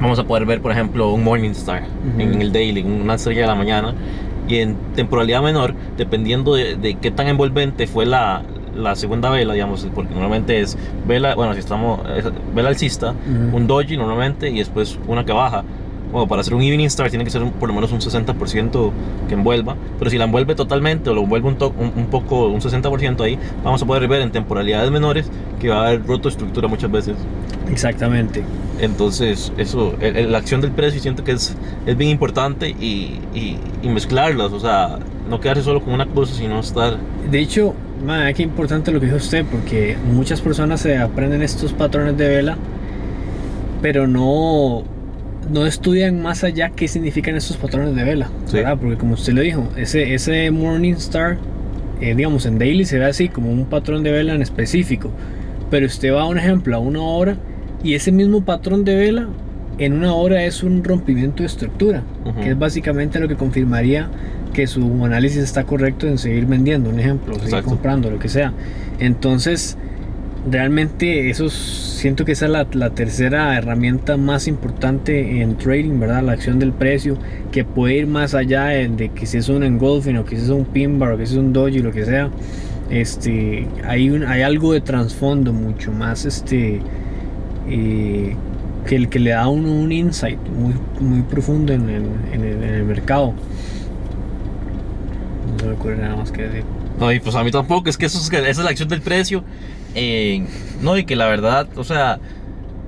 vamos 0.00 0.18
a 0.18 0.24
poder 0.24 0.46
ver, 0.46 0.60
por 0.60 0.72
ejemplo, 0.72 1.12
un 1.12 1.22
Morningstar 1.24 1.82
Ujú. 2.12 2.20
en 2.20 2.42
el 2.42 2.52
daily, 2.52 2.82
una 2.82 3.14
estrella 3.14 3.42
de 3.42 3.46
la 3.46 3.54
mañana. 3.54 3.94
Y 4.48 4.56
en 4.56 4.74
temporalidad 4.96 5.42
menor, 5.42 5.74
dependiendo 5.96 6.54
de, 6.54 6.74
de 6.74 6.94
qué 6.94 7.12
tan 7.12 7.28
envolvente 7.28 7.86
fue 7.86 8.04
la, 8.04 8.42
la 8.80 8.96
segunda 8.96 9.30
vela, 9.30 9.54
digamos, 9.54 9.86
porque 9.94 10.12
normalmente 10.12 10.60
es 10.60 10.76
vela, 11.06 11.34
bueno, 11.34 11.52
si 11.54 11.60
estamos, 11.60 12.00
es 12.16 12.24
vela 12.54 12.68
alcista, 12.70 13.14
un 13.52 13.66
doji 13.66 13.96
normalmente 13.96 14.50
y 14.50 14.58
después 14.58 14.98
una 15.06 15.24
que 15.24 15.32
baja. 15.32 15.62
Bueno, 16.12 16.26
para 16.26 16.40
hacer 16.40 16.54
un 16.54 16.62
evening 16.62 16.86
star 16.86 17.08
tiene 17.08 17.24
que 17.24 17.30
ser 17.30 17.40
un- 17.40 17.52
por 17.52 17.68
lo 17.68 17.74
menos 17.76 17.92
un 17.92 18.00
60% 18.00 18.90
que 19.28 19.34
envuelva, 19.34 19.76
pero 19.96 20.10
si 20.10 20.18
la 20.18 20.24
envuelve 20.24 20.56
totalmente 20.56 21.08
o 21.08 21.14
lo 21.14 21.22
envuelve 21.22 21.46
un, 21.46 21.54
to- 21.54 21.72
un, 21.78 21.92
un 21.96 22.06
poco, 22.06 22.48
un 22.48 22.60
60% 22.60 23.20
ahí, 23.22 23.38
vamos 23.62 23.80
a 23.80 23.86
poder 23.86 24.08
ver 24.08 24.20
en 24.22 24.32
temporalidades 24.32 24.90
menores 24.90 25.30
que 25.60 25.68
va 25.68 25.76
a 25.84 25.86
haber 25.86 26.04
roto 26.04 26.28
estructura 26.28 26.66
muchas 26.66 26.90
veces. 26.90 27.14
Exactamente. 27.70 28.42
Entonces, 28.80 29.52
eso, 29.56 29.94
el- 30.00 30.16
el- 30.16 30.32
la 30.32 30.38
acción 30.38 30.60
del 30.60 30.72
precio 30.72 31.00
siento 31.00 31.22
que 31.22 31.32
es, 31.32 31.56
es 31.86 31.96
bien 31.96 32.10
importante 32.10 32.70
y, 32.70 33.20
y- 33.34 33.58
y 33.82 33.88
mezclarlas, 33.88 34.52
o 34.52 34.58
sea, 34.58 34.98
no 35.28 35.38
quedarse 35.40 35.62
solo 35.62 35.80
con 35.80 35.92
una 35.94 36.06
cosa, 36.06 36.34
sino 36.34 36.58
estar... 36.58 36.96
De 37.30 37.38
hecho, 37.38 37.74
madre, 38.04 38.34
qué 38.34 38.42
importante 38.42 38.90
lo 38.92 39.00
que 39.00 39.06
dijo 39.06 39.18
usted, 39.18 39.44
porque 39.50 39.96
muchas 40.12 40.40
personas 40.40 40.80
se 40.80 40.96
aprenden 40.98 41.42
estos 41.42 41.72
patrones 41.72 42.16
de 42.16 42.28
vela, 42.28 42.56
pero 43.82 44.06
no, 44.06 44.82
no 45.50 45.66
estudian 45.66 46.20
más 46.22 46.44
allá 46.44 46.70
qué 46.70 46.88
significan 46.88 47.36
estos 47.36 47.56
patrones 47.56 47.94
de 47.94 48.04
vela, 48.04 48.28
Sí. 48.46 48.56
¿verdad? 48.58 48.78
Porque 48.80 48.96
como 48.96 49.14
usted 49.14 49.32
lo 49.32 49.40
dijo, 49.42 49.68
ese, 49.76 50.14
ese 50.14 50.50
Morning 50.50 50.94
Star, 50.94 51.38
eh, 52.00 52.14
digamos, 52.14 52.46
en 52.46 52.58
daily 52.58 52.84
se 52.84 52.98
ve 52.98 53.06
así, 53.06 53.28
como 53.28 53.50
un 53.50 53.64
patrón 53.66 54.02
de 54.02 54.10
vela 54.12 54.34
en 54.34 54.42
específico, 54.42 55.10
pero 55.70 55.86
usted 55.86 56.12
va, 56.12 56.26
un 56.26 56.38
ejemplo, 56.38 56.76
a 56.76 56.78
una 56.78 57.00
hora 57.02 57.36
y 57.82 57.94
ese 57.94 58.12
mismo 58.12 58.44
patrón 58.44 58.84
de 58.84 58.96
vela 58.96 59.28
en 59.78 59.94
una 59.94 60.12
hora 60.12 60.44
es 60.44 60.62
un 60.62 60.84
rompimiento 60.84 61.42
de 61.42 61.46
estructura, 61.46 62.02
Ujú. 62.26 62.40
que 62.40 62.50
es 62.50 62.58
básicamente 62.58 63.18
lo 63.18 63.28
que 63.28 63.36
confirmaría 63.36 64.08
que 64.52 64.66
su 64.66 65.04
análisis 65.04 65.38
está 65.42 65.64
correcto 65.64 66.06
en 66.06 66.18
seguir 66.18 66.46
vendiendo, 66.46 66.90
un 66.90 66.98
ejemplo, 67.00 67.34
seguir 67.34 67.48
Exacto. 67.48 67.70
comprando, 67.70 68.10
lo 68.10 68.18
que 68.18 68.28
sea. 68.28 68.52
Entonces, 68.98 69.76
realmente 70.50 71.28
eso 71.30 71.46
es- 71.46 71.52
siento 71.52 72.24
que 72.24 72.32
esa 72.32 72.46
es 72.46 72.50
la, 72.52 72.66
la 72.72 72.90
tercera 72.90 73.56
herramienta 73.58 74.16
más 74.16 74.48
importante 74.48 75.42
en 75.42 75.56
trading, 75.56 76.00
¿verdad? 76.00 76.22
La 76.22 76.32
acción 76.32 76.58
del 76.58 76.72
precio, 76.72 77.18
que 77.52 77.64
puede 77.64 77.98
ir 77.98 78.06
más 78.06 78.34
allá 78.34 78.66
de, 78.66 78.88
de 78.88 79.08
que 79.10 79.26
si 79.26 79.36
es 79.38 79.48
un 79.48 79.62
engulfing 79.62 80.16
o 80.16 80.24
que 80.24 80.36
si 80.36 80.44
es 80.44 80.48
un 80.50 80.64
pin 80.64 80.98
bar 80.98 81.12
o 81.12 81.18
que 81.18 81.26
si 81.26 81.34
es 81.34 81.38
un 81.38 81.52
doji, 81.52 81.80
lo 81.80 81.92
que 81.92 82.04
sea. 82.04 82.30
este, 82.90 83.68
hay, 83.86 84.10
un, 84.10 84.24
hay 84.24 84.42
algo 84.42 84.72
de 84.72 84.80
trasfondo 84.80 85.52
mucho 85.52 85.92
más 85.92 86.24
este, 86.26 86.80
eh, 87.68 88.34
que 88.86 88.96
el 88.96 89.08
que 89.08 89.18
le 89.20 89.30
da 89.30 89.42
a 89.42 89.48
uno 89.48 89.72
un 89.72 89.92
insight 89.92 90.38
muy, 90.48 90.74
muy 91.00 91.22
profundo 91.22 91.72
en 91.72 91.88
el, 91.88 92.02
en 92.32 92.44
el- 92.44 92.62
en 92.64 92.74
el 92.74 92.84
mercado. 92.84 93.32
No 95.60 95.66
se 95.66 95.66
me 95.66 95.72
ocurre 95.74 95.96
nada 95.96 96.16
más 96.16 96.32
que 96.32 96.42
decir. 96.42 96.64
No, 96.98 97.12
y 97.12 97.20
pues 97.20 97.34
a 97.36 97.44
mí 97.44 97.50
tampoco, 97.50 97.88
es 97.90 97.96
que 97.96 98.06
eso 98.06 98.18
es, 98.18 98.32
esa 98.32 98.48
es 98.48 98.58
la 98.58 98.70
acción 98.70 98.88
del 98.88 99.02
precio. 99.02 99.44
Eh, 99.94 100.46
no, 100.82 100.96
y 100.96 101.04
que 101.04 101.16
la 101.16 101.26
verdad, 101.26 101.68
o 101.76 101.84
sea, 101.84 102.18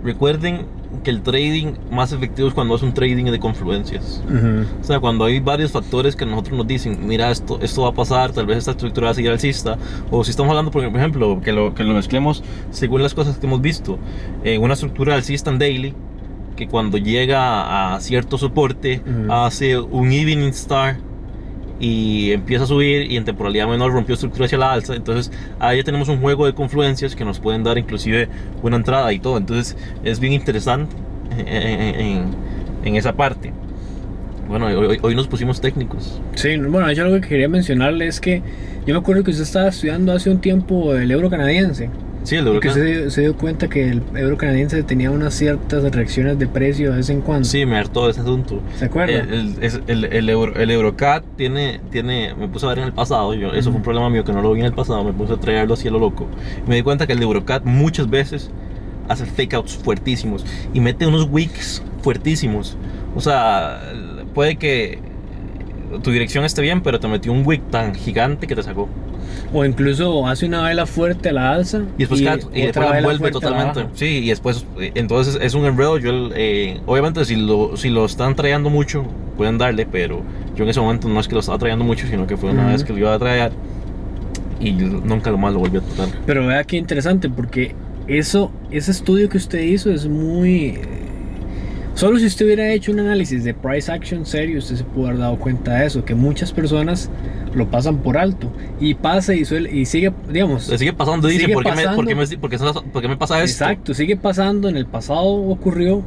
recuerden 0.02 0.66
que 1.04 1.10
el 1.10 1.22
trading 1.22 1.72
más 1.90 2.12
efectivo 2.12 2.48
es 2.48 2.54
cuando 2.54 2.76
es 2.76 2.82
un 2.82 2.92
trading 2.92 3.24
de 3.24 3.38
confluencias. 3.40 4.22
O 4.80 4.84
sea, 4.84 5.00
cuando 5.00 5.24
hay 5.24 5.40
varios 5.40 5.72
factores 5.72 6.14
que 6.14 6.26
nosotros 6.26 6.58
nos 6.58 6.66
dicen, 6.66 7.06
mira, 7.06 7.30
esto, 7.30 7.58
esto 7.62 7.82
va 7.82 7.88
a 7.88 7.94
pasar, 7.94 8.32
tal 8.32 8.46
vez 8.46 8.58
esta 8.58 8.72
estructura 8.72 9.06
va 9.06 9.10
a 9.12 9.14
seguir 9.14 9.30
alcista, 9.30 9.78
o 10.10 10.22
si 10.22 10.30
estamos 10.30 10.50
hablando, 10.50 10.70
por 10.70 10.84
ejemplo, 10.84 11.40
que 11.42 11.52
lo, 11.52 11.74
que 11.74 11.82
lo 11.84 11.94
mezclemos 11.94 12.44
según 12.70 13.02
las 13.02 13.14
cosas 13.14 13.38
que 13.38 13.46
hemos 13.46 13.60
visto, 13.62 13.98
eh, 14.44 14.58
una 14.58 14.74
estructura 14.74 15.14
alcista 15.14 15.50
en 15.50 15.58
daily, 15.58 15.94
que 16.56 16.68
cuando 16.68 16.98
llega 16.98 17.94
a 17.94 18.00
cierto 18.00 18.36
soporte, 18.36 19.00
Ujú. 19.06 19.32
hace 19.32 19.78
un 19.78 20.12
evening 20.12 20.50
star 20.50 20.98
y 21.82 22.30
empieza 22.30 22.62
a 22.62 22.66
subir 22.68 23.10
y 23.10 23.16
en 23.16 23.24
temporalidad 23.24 23.66
menor 23.66 23.92
rompió 23.92 24.14
estructura 24.14 24.46
hacia 24.46 24.56
la 24.56 24.72
alza. 24.72 24.94
Entonces 24.94 25.32
ahí 25.58 25.78
ya 25.78 25.82
tenemos 25.84 26.08
un 26.08 26.20
juego 26.20 26.46
de 26.46 26.54
confluencias 26.54 27.16
que 27.16 27.24
nos 27.24 27.40
pueden 27.40 27.64
dar 27.64 27.76
inclusive 27.76 28.28
una 28.62 28.76
entrada 28.76 29.12
y 29.12 29.18
todo. 29.18 29.36
Entonces 29.36 29.76
es 30.04 30.20
bien 30.20 30.32
interesante 30.32 30.94
en, 31.38 31.48
en- 31.48 32.24
en- 32.84 32.96
esa 32.96 33.12
parte. 33.14 33.52
Bueno, 34.48 34.66
hoy, 34.66 34.98
hoy- 35.02 35.14
nos 35.16 35.26
pusimos 35.26 35.60
técnicos. 35.60 36.20
Sí, 36.36 36.56
bueno, 36.56 36.88
hecho 36.88 37.02
algo 37.02 37.20
que 37.20 37.26
quería 37.28 37.48
mencionarle 37.48 38.06
es 38.06 38.20
que 38.20 38.42
yo 38.86 38.94
me 38.94 39.00
acuerdo 39.00 39.24
que 39.24 39.30
usted 39.32 39.42
estaba 39.42 39.68
estudiando 39.68 40.12
hace 40.12 40.30
un 40.30 40.40
tiempo 40.40 40.94
el 40.94 41.10
euro 41.10 41.30
canadiense. 41.30 41.90
Sí, 42.24 42.36
el 42.36 42.44
de 42.44 42.50
Y 42.56 42.60
que 42.60 42.68
Huracán. 42.68 42.84
se, 42.86 43.10
se 43.10 43.20
dio 43.22 43.36
cuenta 43.36 43.68
que 43.68 43.88
el 43.88 44.02
euro 44.14 44.36
canadiense 44.36 44.80
tenía 44.84 45.10
unas 45.10 45.34
ciertas 45.34 45.82
reacciones 45.92 46.38
de 46.38 46.46
precio 46.46 46.90
de 46.92 46.98
vez 46.98 47.10
en 47.10 47.20
cuando. 47.20 47.44
Sí, 47.48 47.66
me 47.66 47.76
hartó 47.76 48.08
ese 48.08 48.20
asunto. 48.20 48.60
¿Se 48.76 48.84
acuerda? 48.84 49.12
El, 49.20 49.56
el, 49.88 50.04
el, 50.04 50.28
Euro- 50.30 50.54
el 50.54 50.70
Eurocat 50.70 51.24
tiene, 51.36 51.80
tiene, 51.90 52.34
me 52.36 52.46
puse 52.46 52.66
a 52.66 52.68
ver 52.70 52.78
en 52.78 52.84
el 52.84 52.92
pasado, 52.92 53.34
yo, 53.34 53.52
eso 53.52 53.70
fue 53.70 53.78
un 53.78 53.82
problema 53.82 54.08
mío 54.08 54.22
que 54.24 54.32
no 54.32 54.40
lo 54.40 54.52
vi 54.52 54.60
en 54.60 54.66
el 54.66 54.72
pasado, 54.72 55.02
me 55.02 55.12
puse 55.12 55.32
a 55.32 55.36
traerlo 55.36 55.74
así 55.74 55.88
a 55.88 55.90
lo 55.90 55.98
loco. 55.98 56.28
Me 56.68 56.76
di 56.76 56.82
cuenta 56.82 57.06
que 57.08 57.14
el 57.14 57.22
Eurocat 57.22 57.64
muchas 57.64 58.08
veces 58.08 58.50
hace 59.08 59.26
fake 59.26 59.54
outs 59.54 59.76
fuertísimos 59.76 60.46
y 60.72 60.78
mete 60.80 61.06
unos 61.08 61.28
wicks 61.28 61.82
fuertísimos. 62.02 62.76
O 63.16 63.20
sea, 63.20 63.80
puede 64.32 64.56
que 64.56 65.00
tu 66.02 66.10
dirección 66.12 66.44
esté 66.44 66.62
bien, 66.62 66.82
pero 66.82 67.00
te 67.00 67.08
metió 67.08 67.32
un 67.32 67.42
wick 67.44 67.68
tan 67.70 67.94
gigante 67.96 68.46
que 68.46 68.54
te 68.54 68.62
sacó. 68.62 68.88
O 69.52 69.64
incluso 69.64 70.26
hace 70.26 70.46
una 70.46 70.62
vela 70.62 70.86
fuerte 70.86 71.28
a 71.28 71.32
la 71.32 71.52
alza 71.52 71.82
Y 71.96 72.00
después, 72.00 72.22
cada- 72.22 72.36
y 72.54 72.62
después 72.62 72.90
la 72.90 73.02
vuelve 73.02 73.30
totalmente. 73.30 73.86
Sí, 73.94 74.20
y 74.24 74.28
después, 74.28 74.64
eh, 74.80 74.92
entonces 74.94 75.38
es 75.40 75.54
un 75.54 75.64
enredo. 75.66 75.98
Yo, 75.98 76.30
eh, 76.34 76.80
obviamente, 76.86 77.24
si 77.24 77.36
lo, 77.36 77.76
si 77.76 77.90
lo 77.90 78.04
están 78.04 78.34
trayendo 78.34 78.70
mucho, 78.70 79.04
pueden 79.36 79.58
darle, 79.58 79.86
pero 79.86 80.22
yo 80.56 80.64
en 80.64 80.70
ese 80.70 80.80
momento 80.80 81.08
no 81.08 81.20
es 81.20 81.28
que 81.28 81.34
lo 81.34 81.40
estaba 81.40 81.58
trayendo 81.58 81.84
mucho, 81.84 82.06
sino 82.06 82.26
que 82.26 82.36
fue 82.36 82.50
una 82.50 82.66
vez 82.66 82.84
que 82.84 82.92
lo 82.92 82.98
iba 82.98 83.14
a 83.14 83.18
traer 83.18 83.52
y 84.60 84.72
nunca 84.72 85.30
lo 85.30 85.38
más 85.38 85.52
lo 85.52 85.58
volví 85.60 85.78
a 85.78 85.80
tocar. 85.80 86.08
Pero 86.26 86.46
vea 86.46 86.62
qué 86.64 86.76
interesante, 86.76 87.28
porque 87.28 87.74
eso, 88.06 88.50
ese 88.70 88.90
estudio 88.90 89.28
que 89.28 89.38
usted 89.38 89.60
hizo 89.60 89.90
es 89.90 90.06
muy... 90.06 90.78
Solo 91.94 92.18
si 92.18 92.26
usted 92.26 92.46
hubiera 92.46 92.72
hecho 92.72 92.90
un 92.90 93.00
análisis 93.00 93.44
de 93.44 93.52
price 93.52 93.90
action 93.92 94.24
serio, 94.24 94.58
usted 94.58 94.76
se 94.76 94.84
pudo 94.84 95.08
haber 95.08 95.18
dado 95.20 95.36
cuenta 95.38 95.74
de 95.74 95.86
eso, 95.86 96.04
que 96.04 96.14
muchas 96.14 96.52
personas 96.52 97.10
lo 97.54 97.70
pasan 97.70 97.98
por 97.98 98.16
alto 98.16 98.50
y 98.80 98.94
pasa 98.94 99.34
y, 99.34 99.44
suele, 99.44 99.70
y 99.70 99.84
sigue, 99.84 100.12
digamos, 100.30 100.68
Le 100.68 100.78
sigue 100.78 100.92
pasando, 100.94 101.28
dice, 101.28 101.42
Sigue 101.42 101.54
¿por, 101.54 101.64
qué 101.64 101.70
me, 101.70 101.76
pasando. 101.76 101.96
por, 101.96 102.06
qué 102.06 102.14
me, 102.14 102.26
por 102.38 102.50
qué 102.50 102.58
por 102.92 103.02
qué 103.02 103.08
me 103.08 103.16
pasa 103.16 103.42
esto? 103.42 103.64
exacto, 103.64 103.94
sigue 103.94 104.16
pasando, 104.16 104.68
en 104.68 104.76
el 104.78 104.86
pasado 104.86 105.26
ocurrió, 105.26 106.02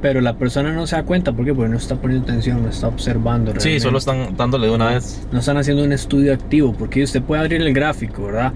pero 0.00 0.20
la 0.20 0.36
persona 0.36 0.72
no 0.72 0.86
se 0.86 0.96
da 0.96 1.02
cuenta, 1.02 1.32
¿por 1.32 1.44
qué? 1.44 1.52
Porque 1.52 1.70
no 1.70 1.78
está 1.78 1.96
poniendo 1.96 2.24
atención, 2.24 2.62
no 2.62 2.68
está 2.68 2.88
observando. 2.88 3.50
Sí, 3.52 3.56
realmente. 3.58 3.80
solo 3.80 3.98
están 3.98 4.36
dándole 4.36 4.68
de 4.68 4.74
una 4.74 4.90
vez. 4.90 5.26
no 5.32 5.40
están 5.40 5.56
haciendo 5.56 5.82
un 5.82 5.92
estudio 5.92 6.32
activo, 6.32 6.74
porque 6.74 7.02
usted 7.02 7.22
puede 7.22 7.42
abrir 7.42 7.60
el 7.60 7.72
gráfico, 7.72 8.26
¿verdad? 8.26 8.52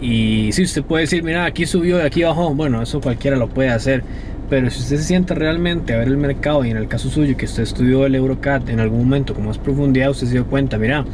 Y 0.00 0.50
sí, 0.52 0.62
usted 0.62 0.82
puede 0.82 1.02
decir, 1.02 1.22
mira, 1.22 1.44
aquí 1.44 1.66
subió 1.66 1.98
y 1.98 2.02
aquí 2.02 2.22
bajó, 2.22 2.54
bueno, 2.54 2.80
eso 2.82 3.00
cualquiera 3.00 3.36
lo 3.36 3.48
puede 3.48 3.70
hacer, 3.70 4.04
pero 4.50 4.68
si 4.68 4.80
usted 4.80 4.96
se 4.96 5.04
sienta 5.04 5.34
realmente 5.34 5.94
a 5.94 5.98
ver 5.98 6.08
el 6.08 6.16
mercado 6.16 6.64
y 6.64 6.70
en 6.70 6.76
el 6.76 6.88
caso 6.88 7.08
suyo 7.08 7.36
que 7.36 7.44
usted 7.46 7.62
estudió 7.62 8.04
el 8.04 8.16
Eurocat 8.16 8.68
en 8.68 8.80
algún 8.80 9.04
momento 9.04 9.32
con 9.32 9.46
más 9.46 9.58
profundidad, 9.58 10.10
usted 10.10 10.26
se 10.26 10.32
dio 10.32 10.46
cuenta, 10.46 10.76
mira, 10.76 11.04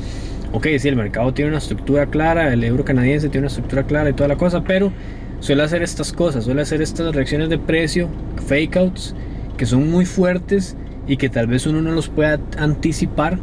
ok, 0.52 0.66
sí, 0.78 0.88
el 0.88 0.96
mercado 0.96 1.34
tiene 1.34 1.50
una 1.50 1.58
estructura 1.58 2.06
clara, 2.06 2.50
el 2.50 2.64
euro 2.64 2.82
canadiense 2.84 3.28
tiene 3.28 3.42
una 3.42 3.48
estructura 3.48 3.82
clara 3.84 4.08
y 4.08 4.14
toda 4.14 4.28
la 4.28 4.36
cosa, 4.36 4.64
pero 4.64 4.90
suele 5.40 5.62
hacer 5.62 5.82
estas 5.82 6.14
cosas, 6.14 6.44
suele 6.44 6.62
hacer 6.62 6.80
estas 6.80 7.14
reacciones 7.14 7.50
de 7.50 7.58
precio, 7.58 8.08
fake 8.46 8.76
outs, 8.78 9.14
que 9.58 9.66
son 9.66 9.90
muy 9.90 10.06
fuertes 10.06 10.74
y 11.06 11.18
que 11.18 11.28
tal 11.28 11.46
vez 11.46 11.66
uno 11.66 11.82
no 11.82 11.92
los 11.92 12.08
pueda 12.08 12.40
anticipar 12.56 13.38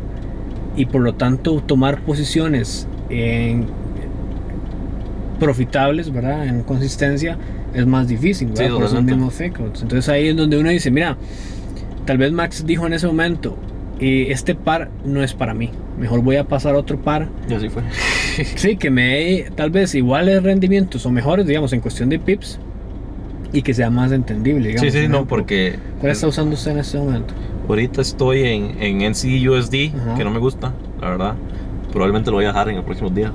y 0.75 0.87
por 0.87 1.01
lo 1.01 1.13
tanto 1.13 1.61
tomar 1.61 2.01
posiciones 2.01 2.87
en 3.11 3.67
profitables, 5.39 6.11
¿verdad? 6.11 6.47
En 6.47 6.63
consistencia 6.63 7.37
es 7.73 7.85
más 7.85 8.07
difícil, 8.07 8.49
¿verdad? 8.49 8.65
Sí, 8.65 8.71
por 8.71 8.83
esos 8.83 9.03
mismos 9.03 9.33
fake 9.33 9.59
outs. 9.59 9.81
Entonces 9.81 10.09
ahí 10.09 10.27
es 10.27 10.35
donde 10.35 10.57
uno 10.57 10.69
dice, 10.69 10.91
mira, 10.91 11.17
tal 12.05 12.17
vez 12.17 12.31
Max 12.31 12.65
dijo 12.65 12.85
en 12.87 12.93
ese 12.93 13.07
momento, 13.07 13.57
eh, 13.99 14.27
este 14.29 14.55
par 14.55 14.89
no 15.05 15.23
es 15.23 15.33
para 15.33 15.53
mí, 15.53 15.69
mejor 15.99 16.21
voy 16.21 16.35
a 16.37 16.43
pasar 16.45 16.75
a 16.75 16.77
otro 16.77 16.99
par. 16.99 17.29
Y 17.49 17.53
así 17.53 17.69
fue. 17.69 17.83
Sí, 18.55 18.77
que 18.77 18.89
me 18.89 19.03
dé 19.09 19.51
tal 19.55 19.69
vez 19.69 19.93
iguales 19.93 20.41
rendimientos 20.41 21.05
o 21.05 21.11
mejores, 21.11 21.45
digamos, 21.45 21.71
en 21.73 21.81
cuestión 21.81 22.09
de 22.09 22.17
pips 22.17 22.59
y 23.51 23.61
que 23.61 23.73
sea 23.75 23.91
más 23.91 24.11
entendible, 24.11 24.69
digamos. 24.69 24.91
sí, 24.91 25.01
sí, 25.01 25.07
no, 25.07 25.27
porque 25.27 25.75
¿Cuál 25.99 26.11
está 26.11 26.27
usando 26.27 26.55
usted 26.55 26.71
en 26.71 26.79
este 26.79 26.97
momento? 26.97 27.33
ahorita 27.69 28.01
estoy 28.01 28.43
en, 28.43 28.81
en 28.81 29.11
NCUSD, 29.11 29.95
Ajá. 29.95 30.15
que 30.17 30.23
no 30.23 30.31
me 30.31 30.39
gusta, 30.39 30.73
la 30.99 31.09
verdad. 31.11 31.35
Probablemente 31.93 32.29
lo 32.31 32.37
voy 32.37 32.45
a 32.45 32.49
dejar 32.49 32.67
en 32.69 32.75
los 32.77 32.83
próximos 32.85 33.13
días. 33.15 33.31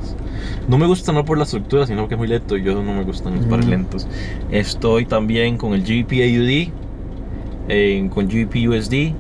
No 0.69 0.77
me 0.79 0.87
gusta 0.87 1.13
no 1.13 1.25
por 1.25 1.39
la 1.39 1.45
estructura, 1.45 1.87
sino 1.87 2.07
que 2.09 2.15
es 2.15 2.19
muy 2.19 2.29
lento 2.29 2.57
y 2.57 2.63
yo 2.65 2.75
no 2.75 2.93
me 2.93 3.05
gustan 3.05 3.37
los 3.37 3.47
pares 3.47 3.65
Mm. 3.67 3.71
lentos. 3.71 4.07
Estoy 4.51 5.07
también 5.07 5.57
con 5.57 5.73
el 5.75 5.83
GPAUD, 5.85 6.73
eh, 7.69 8.11
con 8.13 8.27
GPUSD, 8.29 9.15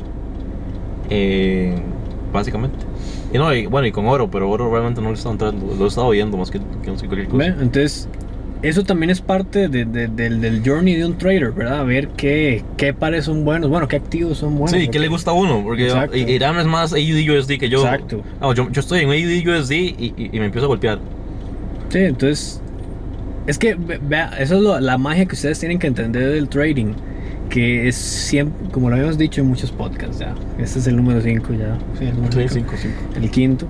eh, 1.10 1.74
básicamente. 2.32 2.78
Y 3.32 3.38
no, 3.38 3.54
y, 3.54 3.66
bueno, 3.66 3.86
y 3.86 3.92
con 3.92 4.06
oro, 4.06 4.30
pero 4.30 4.50
oro 4.50 4.70
realmente 4.70 5.00
no 5.00 5.08
lo 5.08 5.14
he 5.14 5.16
estado 5.16 5.32
entrando, 5.32 5.74
lo 5.78 5.84
he 5.84 5.88
estado 5.88 6.10
viendo 6.10 6.36
más 6.36 6.50
que, 6.50 6.60
que 6.82 6.90
no 6.90 6.98
sé 6.98 7.06
cualquier 7.06 7.28
cosa. 7.28 7.46
Entonces, 7.46 8.08
eso 8.62 8.82
también 8.84 9.10
es 9.10 9.20
parte 9.20 9.68
de- 9.68 9.84
de- 9.84 10.08
del, 10.08 10.40
del 10.40 10.62
journey 10.64 10.94
de 10.96 11.04
un 11.06 11.16
trader, 11.18 11.52
¿verdad? 11.52 11.84
Ver 11.86 12.08
qué, 12.08 12.64
qué 12.76 12.92
pares 12.92 13.24
son 13.26 13.44
buenos, 13.44 13.70
bueno, 13.70 13.86
qué 13.88 13.96
activos 13.96 14.38
son 14.38 14.56
buenos. 14.58 14.72
sí, 14.78 14.88
¿qué 14.88 14.98
le 14.98 15.08
gusta 15.08 15.30
a 15.30 15.34
uno? 15.34 15.62
Porque 15.62 15.84
Exacto. 15.86 16.16
Irán 16.16 16.58
es 16.58 16.66
más 16.66 16.92
AUD-USD 16.92 17.58
que 17.58 17.68
yo. 17.68 17.78
Exacto. 17.84 18.22
No, 18.40 18.52
yo, 18.54 18.68
yo 18.70 18.80
estoy 18.80 19.00
en 19.00 19.10
AUD-USD 19.10 19.72
y, 19.72 20.14
y- 20.16 20.30
y 20.32 20.40
me 20.40 20.46
empiezo 20.46 20.66
a 20.66 20.68
golpear. 20.68 20.98
Sí, 21.90 21.98
entonces, 22.00 22.60
es 23.46 23.58
que, 23.58 23.74
ve- 23.74 24.00
vea, 24.02 24.30
eso 24.38 24.56
es 24.56 24.62
lo- 24.62 24.80
la 24.80 24.98
magia 24.98 25.24
que 25.26 25.34
ustedes 25.34 25.58
tienen 25.60 25.78
que 25.78 25.86
entender 25.86 26.28
del 26.32 26.48
trading, 26.48 26.94
que 27.50 27.88
es 27.88 27.94
siempre, 27.96 28.68
como 28.72 28.90
lo 28.90 28.96
habíamos 28.96 29.16
dicho 29.16 29.40
en 29.40 29.46
muchos 29.46 29.70
podcasts, 29.70 30.18
ya. 30.18 30.34
Este 30.58 30.80
es 30.80 30.86
el 30.86 30.96
número 30.96 31.20
5 31.22 31.54
ya. 31.54 31.78
Sí, 31.98 32.04
el 32.06 32.14
número 32.16 32.32
Sí, 32.32 32.46
cinco. 32.50 32.72
5, 32.76 32.92
5. 33.12 33.20
el 33.24 33.30
quinto. 33.30 33.66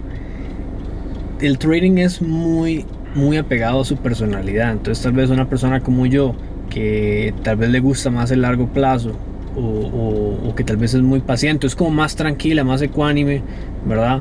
El 1.41 1.59
trading 1.59 1.99
es 1.99 2.21
muy, 2.21 2.85
muy 3.15 3.37
apegado 3.37 3.81
a 3.81 3.85
su 3.85 3.97
personalidad. 3.97 4.73
Entonces, 4.73 5.03
tal 5.03 5.13
vez 5.13 5.31
una 5.31 5.49
persona 5.49 5.81
como 5.81 6.07
yo, 6.07 6.35
que 6.71 7.33
tal 7.43 7.57
vez 7.57 7.71
le 7.71 7.81
gusta 7.81 8.11
más 8.11 8.31
el 8.31 8.43
largo 8.43 8.67
plazo, 8.69 9.13
o, 9.57 9.61
o- 9.61 10.49
o 10.51 10.55
que 10.55 10.63
tal 10.65 10.77
vez 10.77 10.95
es 10.95 11.03
muy 11.03 11.21
paciente, 11.21 11.67
es 11.67 11.75
como 11.75 11.91
más 11.91 12.15
tranquila, 12.17 12.63
más 12.65 12.81
ecuánime, 12.83 13.43
¿verdad? 13.87 14.21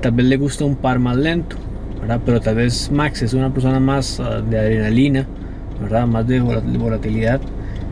Tal 0.00 0.12
vez 0.12 0.26
le 0.26 0.36
gusta 0.36 0.64
un 0.64 0.76
par 0.76 0.98
más 0.98 1.16
lento, 1.16 1.56
¿verdad? 2.00 2.20
Pero 2.26 2.40
tal 2.40 2.56
vez 2.56 2.90
Max 2.90 3.22
es 3.22 3.32
una 3.32 3.50
persona 3.52 3.80
más 3.80 4.20
ah, 4.20 4.42
de 4.42 4.58
adrenalina, 4.58 5.26
¿verdad? 5.80 6.06
Más 6.06 6.26
de 6.26 6.40
vola- 6.40 6.60
de 6.60 6.76
volatilidad. 6.78 7.40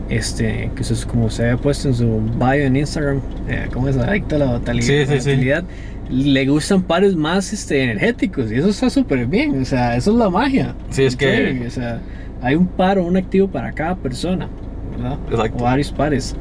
Este, 0.09 0.69
que 0.75 0.81
eso 0.81 0.93
es 0.93 1.05
como 1.05 1.29
se 1.29 1.43
había 1.43 1.57
puesto 1.57 1.87
en 1.87 1.95
su 1.95 2.19
bio 2.37 2.53
en 2.65 2.75
Instagram, 2.75 3.21
eh, 3.47 3.67
¿cómo 3.73 3.87
es? 3.87 3.97
Adicto 3.97 4.35
a 4.35 4.39
la 4.39 4.45
volatilidad. 4.47 4.85
Sí, 4.85 5.05
sí, 5.07 5.21
sí. 5.21 5.31
Le 6.09 6.45
gustan 6.47 6.81
pares 6.83 7.15
más 7.15 7.53
este, 7.53 7.83
energéticos 7.83 8.51
y 8.51 8.55
eso 8.55 8.69
está 8.69 8.89
súper 8.89 9.25
bien, 9.25 9.61
o 9.61 9.65
sea, 9.65 9.95
eso 9.95 10.11
es 10.11 10.17
la 10.17 10.29
magia. 10.29 10.75
Sí, 10.89 11.03
es 11.03 11.15
que- 11.15 11.63
o 11.65 11.69
sea, 11.71 11.99
hay 12.41 12.55
un 12.55 12.67
par 12.67 12.97
o 12.99 13.05
un 13.05 13.17
activo 13.17 13.47
para 13.47 13.71
cada 13.71 13.95
persona, 13.95 14.47
¿verdad? 14.91 15.17
Exacto. 15.31 15.57
O 15.59 15.63
varios 15.63 15.91
pares. 15.91 16.35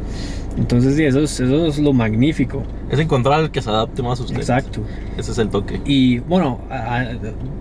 Entonces, 0.59 0.97
sí, 0.97 1.05
eso 1.05 1.21
es, 1.21 1.41
eso 1.41 1.67
es 1.67 1.79
lo 1.79 1.93
magnífico. 1.95 2.63
Es 2.91 2.99
encontrar 2.99 3.41
el 3.41 3.51
que 3.51 3.63
se 3.63 3.71
adapte 3.71 4.03
más 4.03 4.21
a 4.21 4.25
usted. 4.25 4.37
Exacto. 4.37 4.81
Ese 5.17 5.31
es 5.33 5.39
el 5.39 5.49
toque. 5.49 5.81
Y 5.87 6.19
bueno, 6.19 6.61
a- 6.69 6.99
a- 7.01 7.09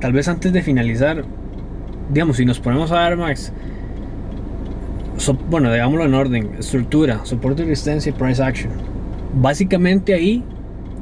tal 0.02 0.12
vez 0.12 0.28
antes 0.28 0.52
de 0.52 0.62
finalizar, 0.62 1.24
digamos, 2.12 2.36
si 2.38 2.44
nos 2.46 2.60
ponemos 2.60 2.92
a 2.92 3.08
ver, 3.08 3.16
Max, 3.18 3.54
so- 5.18 5.38
bueno, 5.50 5.72
digámoslo 5.72 6.04
en 6.06 6.14
orden, 6.14 6.52
estructura, 6.60 7.22
soporte, 7.26 7.64
resistencia 7.64 8.10
y 8.10 8.14
price 8.14 8.44
action. 8.44 8.72
Básicamente 9.36 10.14
ahí 10.14 10.44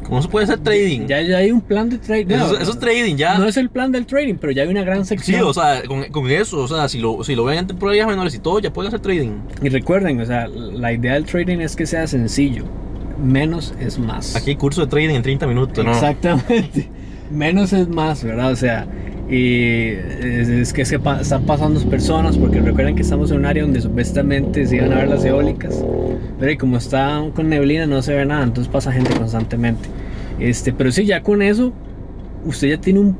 ¿Cómo 0.09 0.21
se 0.23 0.27
puede 0.27 0.45
hacer 0.45 0.59
trading? 0.59 1.05
Ya, 1.07 1.21
ya 1.21 1.37
hay 1.37 1.51
un 1.51 1.61
plan 1.61 1.87
de 1.89 1.99
trading. 1.99 2.33
eso, 2.35 2.57
es 2.59 2.79
trading, 2.79 3.15
ya. 3.15 3.37
No 3.37 3.45
es 3.45 3.57
el 3.57 3.69
plan 3.69 3.91
del 3.91 4.05
trading, 4.07 4.35
pero 4.35 4.51
ya 4.51 4.63
hay 4.63 4.69
una 4.69 4.83
gran 4.83 5.05
Sí, 5.05 5.09
sección. 5.09 5.43
o 5.43 5.53
sea, 5.53 5.83
con, 5.87 6.03
con 6.05 6.29
eso, 6.31 6.57
o 6.61 6.67
sea, 6.67 6.89
si 6.89 6.97
lo, 6.99 7.23
si 7.23 7.35
lo 7.35 7.43
ven 7.45 7.59
en 7.59 7.67
temporadas 7.67 8.07
menores 8.07 8.33
y 8.33 8.39
todo, 8.39 8.59
ya 8.59 8.73
pueden 8.73 8.87
hacer 8.87 8.99
trading. 9.01 9.31
Y 9.61 9.69
recuerden, 9.69 10.19
o 10.19 10.25
sea, 10.25 10.47
la 10.47 10.91
idea 10.91 11.13
del 11.13 11.25
trading 11.25 11.59
es 11.59 11.75
que 11.75 11.85
sea 11.85 12.07
sencillo. 12.07 12.65
Menos 13.23 13.73
es 13.79 13.99
más. 13.99 14.35
Aquí 14.35 14.49
hay 14.51 14.55
curso 14.55 14.81
de 14.81 14.87
trading 14.87 15.13
en 15.15 15.21
30 15.21 15.45
minutos, 15.45 15.85
¿no? 15.85 15.91
Exactamente. 15.91 16.89
Menos 17.31 17.73
es 17.73 17.87
más, 17.87 18.23
¿verdad? 18.23 18.51
O 18.51 18.55
sea, 18.55 18.87
y 19.29 19.91
es, 19.93 20.49
es 20.49 20.73
que 20.73 20.85
se 20.85 20.97
pa- 20.99 21.21
están 21.21 21.43
pasando 21.43 21.79
personas, 21.89 22.37
porque 22.37 22.59
recuerden 22.61 22.95
que 22.95 23.03
estamos 23.03 23.29
en 23.31 23.37
un 23.37 23.45
área 23.45 23.63
donde 23.63 23.79
supuestamente 23.81 24.65
se 24.65 24.77
iban 24.77 24.91
a 24.93 24.95
ver 24.97 25.07
las 25.09 25.23
eólicas, 25.23 25.83
pero 26.39 26.57
como 26.57 26.77
está 26.77 27.23
con 27.35 27.49
neblina 27.49 27.85
no 27.85 28.01
se 28.01 28.13
ve 28.15 28.25
nada, 28.25 28.43
entonces 28.43 28.71
pasa 28.71 28.91
gente 28.91 29.13
constantemente. 29.13 29.87
Este, 30.39 30.73
pero 30.73 30.91
sí, 30.91 31.05
ya 31.05 31.21
con 31.21 31.41
eso, 31.41 31.73
usted 32.45 32.69
ya 32.69 32.81
tiene 32.81 32.99
un, 32.99 33.17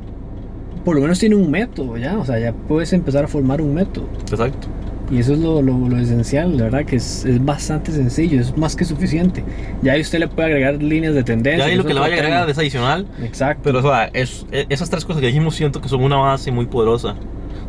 por 0.84 0.95
lo 0.95 1.02
menos 1.02 1.19
tiene 1.19 1.36
un 1.36 1.52
método, 1.52 1.98
ya, 1.98 2.17
o 2.17 2.26
sea, 2.26 2.39
ya 2.39 2.54
puedes 2.54 2.91
empezar 2.93 3.26
a 3.26 3.28
formar 3.28 3.62
un 3.62 3.74
método. 3.76 4.08
Exacto. 4.32 4.67
Y 5.12 5.17
eso 5.19 5.34
es 5.34 5.39
lo, 5.39 5.62
lo- 5.62 5.89
lo 5.89 5.98
esencial, 5.98 6.56
la 6.58 6.65
verdad 6.65 6.86
que 6.86 6.98
es, 6.98 7.26
es 7.26 7.43
bastante 7.43 7.91
sencillo, 7.91 8.39
es 8.39 8.56
más 8.58 8.76
que 8.76 8.86
suficiente. 8.86 9.43
Ya 9.82 9.93
ahí 9.93 10.02
usted 10.02 10.19
le 10.19 10.28
puede 10.28 10.50
agregar 10.50 10.82
líneas 10.84 11.15
de 11.15 11.24
tendencia. 11.24 11.65
Ya 11.65 11.72
ahí 11.72 11.76
lo 11.78 11.84
que 11.86 11.93
le 11.95 12.00
vaya 12.00 12.15
a 12.15 12.17
agregar 12.19 12.50
es 12.50 12.58
adicional. 12.60 13.08
Exacto. 13.24 13.62
Pero, 13.63 13.80
o 13.80 13.82
sea, 13.82 14.06
es- 14.13 14.45
e- 14.52 14.67
esas 14.69 14.89
tres 14.89 15.06
cosas 15.06 15.19
que 15.22 15.28
dijimos 15.28 15.56
siento 15.56 15.82
que 15.82 15.89
son 15.89 16.04
una 16.04 16.17
base 16.17 16.52
muy 16.52 16.67
poderosa. 16.67 17.15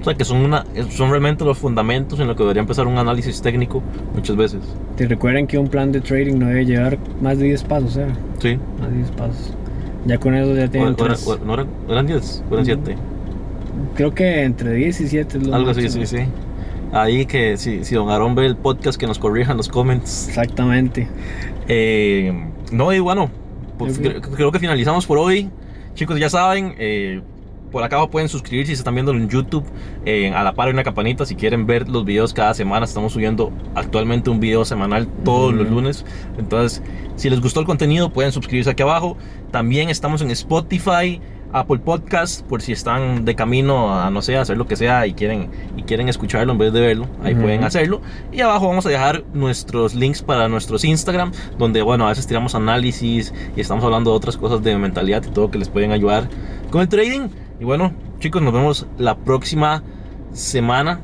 O 0.01 0.05
sea, 0.05 0.15
que 0.15 0.25
son, 0.25 0.39
una, 0.39 0.65
son 0.91 1.11
realmente 1.11 1.45
los 1.45 1.59
fundamentos 1.59 2.19
en 2.21 2.27
lo 2.27 2.35
que 2.37 2.43
debería 2.43 2.61
empezar 2.63 2.87
un 2.87 2.97
análisis 2.99 3.41
técnico 3.43 3.83
muchas 4.15 4.35
veces. 4.37 4.61
Te 4.97 5.07
recuerden 5.07 5.47
que 5.47 5.59
un 5.59 5.69
plan 5.69 5.93
de 5.93 6.01
trading 6.01 6.39
no 6.39 6.47
debe 6.47 6.65
llevar 6.65 6.99
más 7.23 7.39
de 7.39 7.45
10 7.47 7.65
pasos, 7.65 7.97
¿eh? 7.99 8.07
Sí. 8.39 8.59
Más 8.81 8.91
de 8.91 8.97
10 8.97 9.11
pasos. 9.13 9.53
Ya 10.07 10.17
con 10.19 10.35
eso 10.35 10.55
ya 10.55 10.65
O- 10.65 10.71
tienen 10.71 10.89
o 10.91 10.97
tres. 10.97 11.27
o- 11.27 11.39
¿No 11.39 11.53
eran, 11.55 11.67
eran 11.89 12.07
10? 12.07 12.43
¿O 12.51 12.55
eran 12.55 12.67
Ujú. 12.67 12.81
7? 12.85 12.97
Creo 13.95 14.15
que 14.15 14.43
entre 14.45 14.73
10 14.73 15.01
y 15.03 15.09
7 15.09 15.39
es 15.39 15.47
lo 15.47 15.55
Algo 15.55 15.71
así, 15.71 15.89
sí, 15.91 16.07
sí. 16.07 16.19
Ahí 16.93 17.27
que 17.27 17.57
si, 17.57 17.85
si 17.85 17.95
Don 17.95 18.11
Aarón 18.11 18.35
ve 18.35 18.47
el 18.47 18.57
podcast, 18.57 18.99
que 18.99 19.07
nos 19.07 19.19
corrija 19.19 19.53
en 19.53 19.57
los 19.57 19.69
comments. 19.69 20.29
Exactamente. 20.29 21.09
Eh, 21.69 22.33
no, 22.73 22.93
y 22.93 22.99
bueno, 22.99 23.31
pues, 23.79 23.99
creo 23.99 24.51
que 24.51 24.59
finalizamos 24.59 25.07
por 25.07 25.19
hoy. 25.19 25.51
Chicos, 25.95 26.19
ya 26.19 26.29
saben, 26.29 26.75
eh, 26.79 27.21
por 27.71 27.85
acá 27.85 28.05
pueden 28.09 28.29
suscribirse 28.29 28.73
si 28.75 28.79
están 28.79 28.95
viendo 28.95 29.13
en 29.13 29.29
YouTube. 29.29 29.65
eh, 30.05 30.33
a 30.35 30.43
la 30.43 30.55
par 30.55 30.67
hay 30.67 30.75
una 30.75 30.83
campanita 30.83 31.25
si 31.25 31.37
quieren 31.37 31.67
ver 31.67 31.89
los 31.89 32.05
videos 32.05 32.35
cada 32.35 32.55
semana. 32.55 32.85
Estamos 32.85 33.13
subiendo 33.13 33.53
actualmente 33.75 34.31
un 34.31 34.41
video 34.41 34.65
semanal 34.65 35.07
todos 35.25 35.55
los 35.55 35.69
lunes. 35.71 36.05
Entonces, 36.39 36.83
si 37.17 37.31
les 37.31 37.41
gustó 37.41 37.61
el 37.61 37.67
contenido, 37.67 38.11
pueden 38.11 38.33
suscribirse 38.33 38.71
aquí 38.71 38.83
abajo. 38.83 39.17
También 39.51 39.91
estamos 39.91 40.23
en 40.23 40.31
Spotify. 40.33 41.21
Apple 41.53 41.79
Podcast, 41.79 42.43
por 42.47 42.63
si 42.63 42.73
están 42.73 43.25
de 43.25 43.35
camino 43.35 43.93
a 43.99 44.11
no 44.11 44.23
sé, 44.23 44.37
hacer 44.37 44.57
lo 44.57 44.67
que 44.67 44.77
sea 44.77 45.07
y 45.07 45.15
quieren, 45.15 45.51
y 45.77 45.83
quieren 45.83 46.09
escucharlo 46.09 46.53
en 46.53 46.59
vez 46.59 46.73
de 46.73 46.81
verlo, 46.81 47.07
ahí 47.23 47.35
pueden 47.35 47.65
hacerlo. 47.65 48.01
Y 48.33 48.41
abajo 48.41 48.69
vamos 48.69 48.87
a 48.87 48.89
dejar 48.89 49.25
nuestros 49.33 49.95
links 49.95 50.23
para 50.23 50.49
nuestros 50.49 50.85
Instagram, 50.85 51.33
donde 51.59 51.83
bueno, 51.83 52.07
a 52.07 52.11
veces 52.11 52.27
tiramos 52.27 52.55
análisis 52.55 53.33
y 53.57 53.61
estamos 53.61 53.85
hablando 53.85 54.11
de 54.11 54.17
otras 54.17 54.37
cosas 54.37 54.63
de 54.63 54.77
mentalidad 54.77 55.25
y 55.25 55.31
todo 55.31 55.51
que 55.51 55.59
les 55.59 55.69
pueden 55.69 55.93
ayudar 55.93 56.29
con 56.71 56.83
el 56.83 56.89
trading. 56.89 57.29
Y 57.59 57.65
bueno, 57.65 57.93
chicos, 58.19 58.43
nos 58.43 58.53
vemos 58.53 58.87
la 58.99 59.17
próxima 59.17 59.83
semana. 60.33 61.01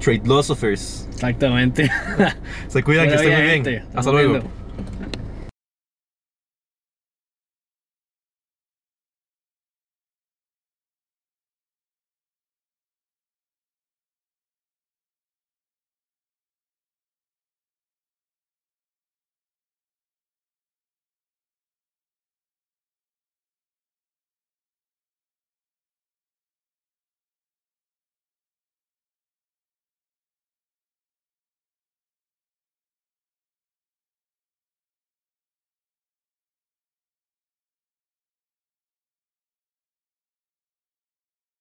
Trade 0.00 0.20
Philosophers. 0.20 1.06
Exactamente. 1.12 1.90
Se 2.68 2.82
cuidan, 2.82 3.08
que 3.08 3.16
estén 3.16 3.34
muy 3.34 3.42
bien. 3.42 3.84
Hasta 3.94 4.10
luego. 4.10 4.32
viendo. 4.32 4.50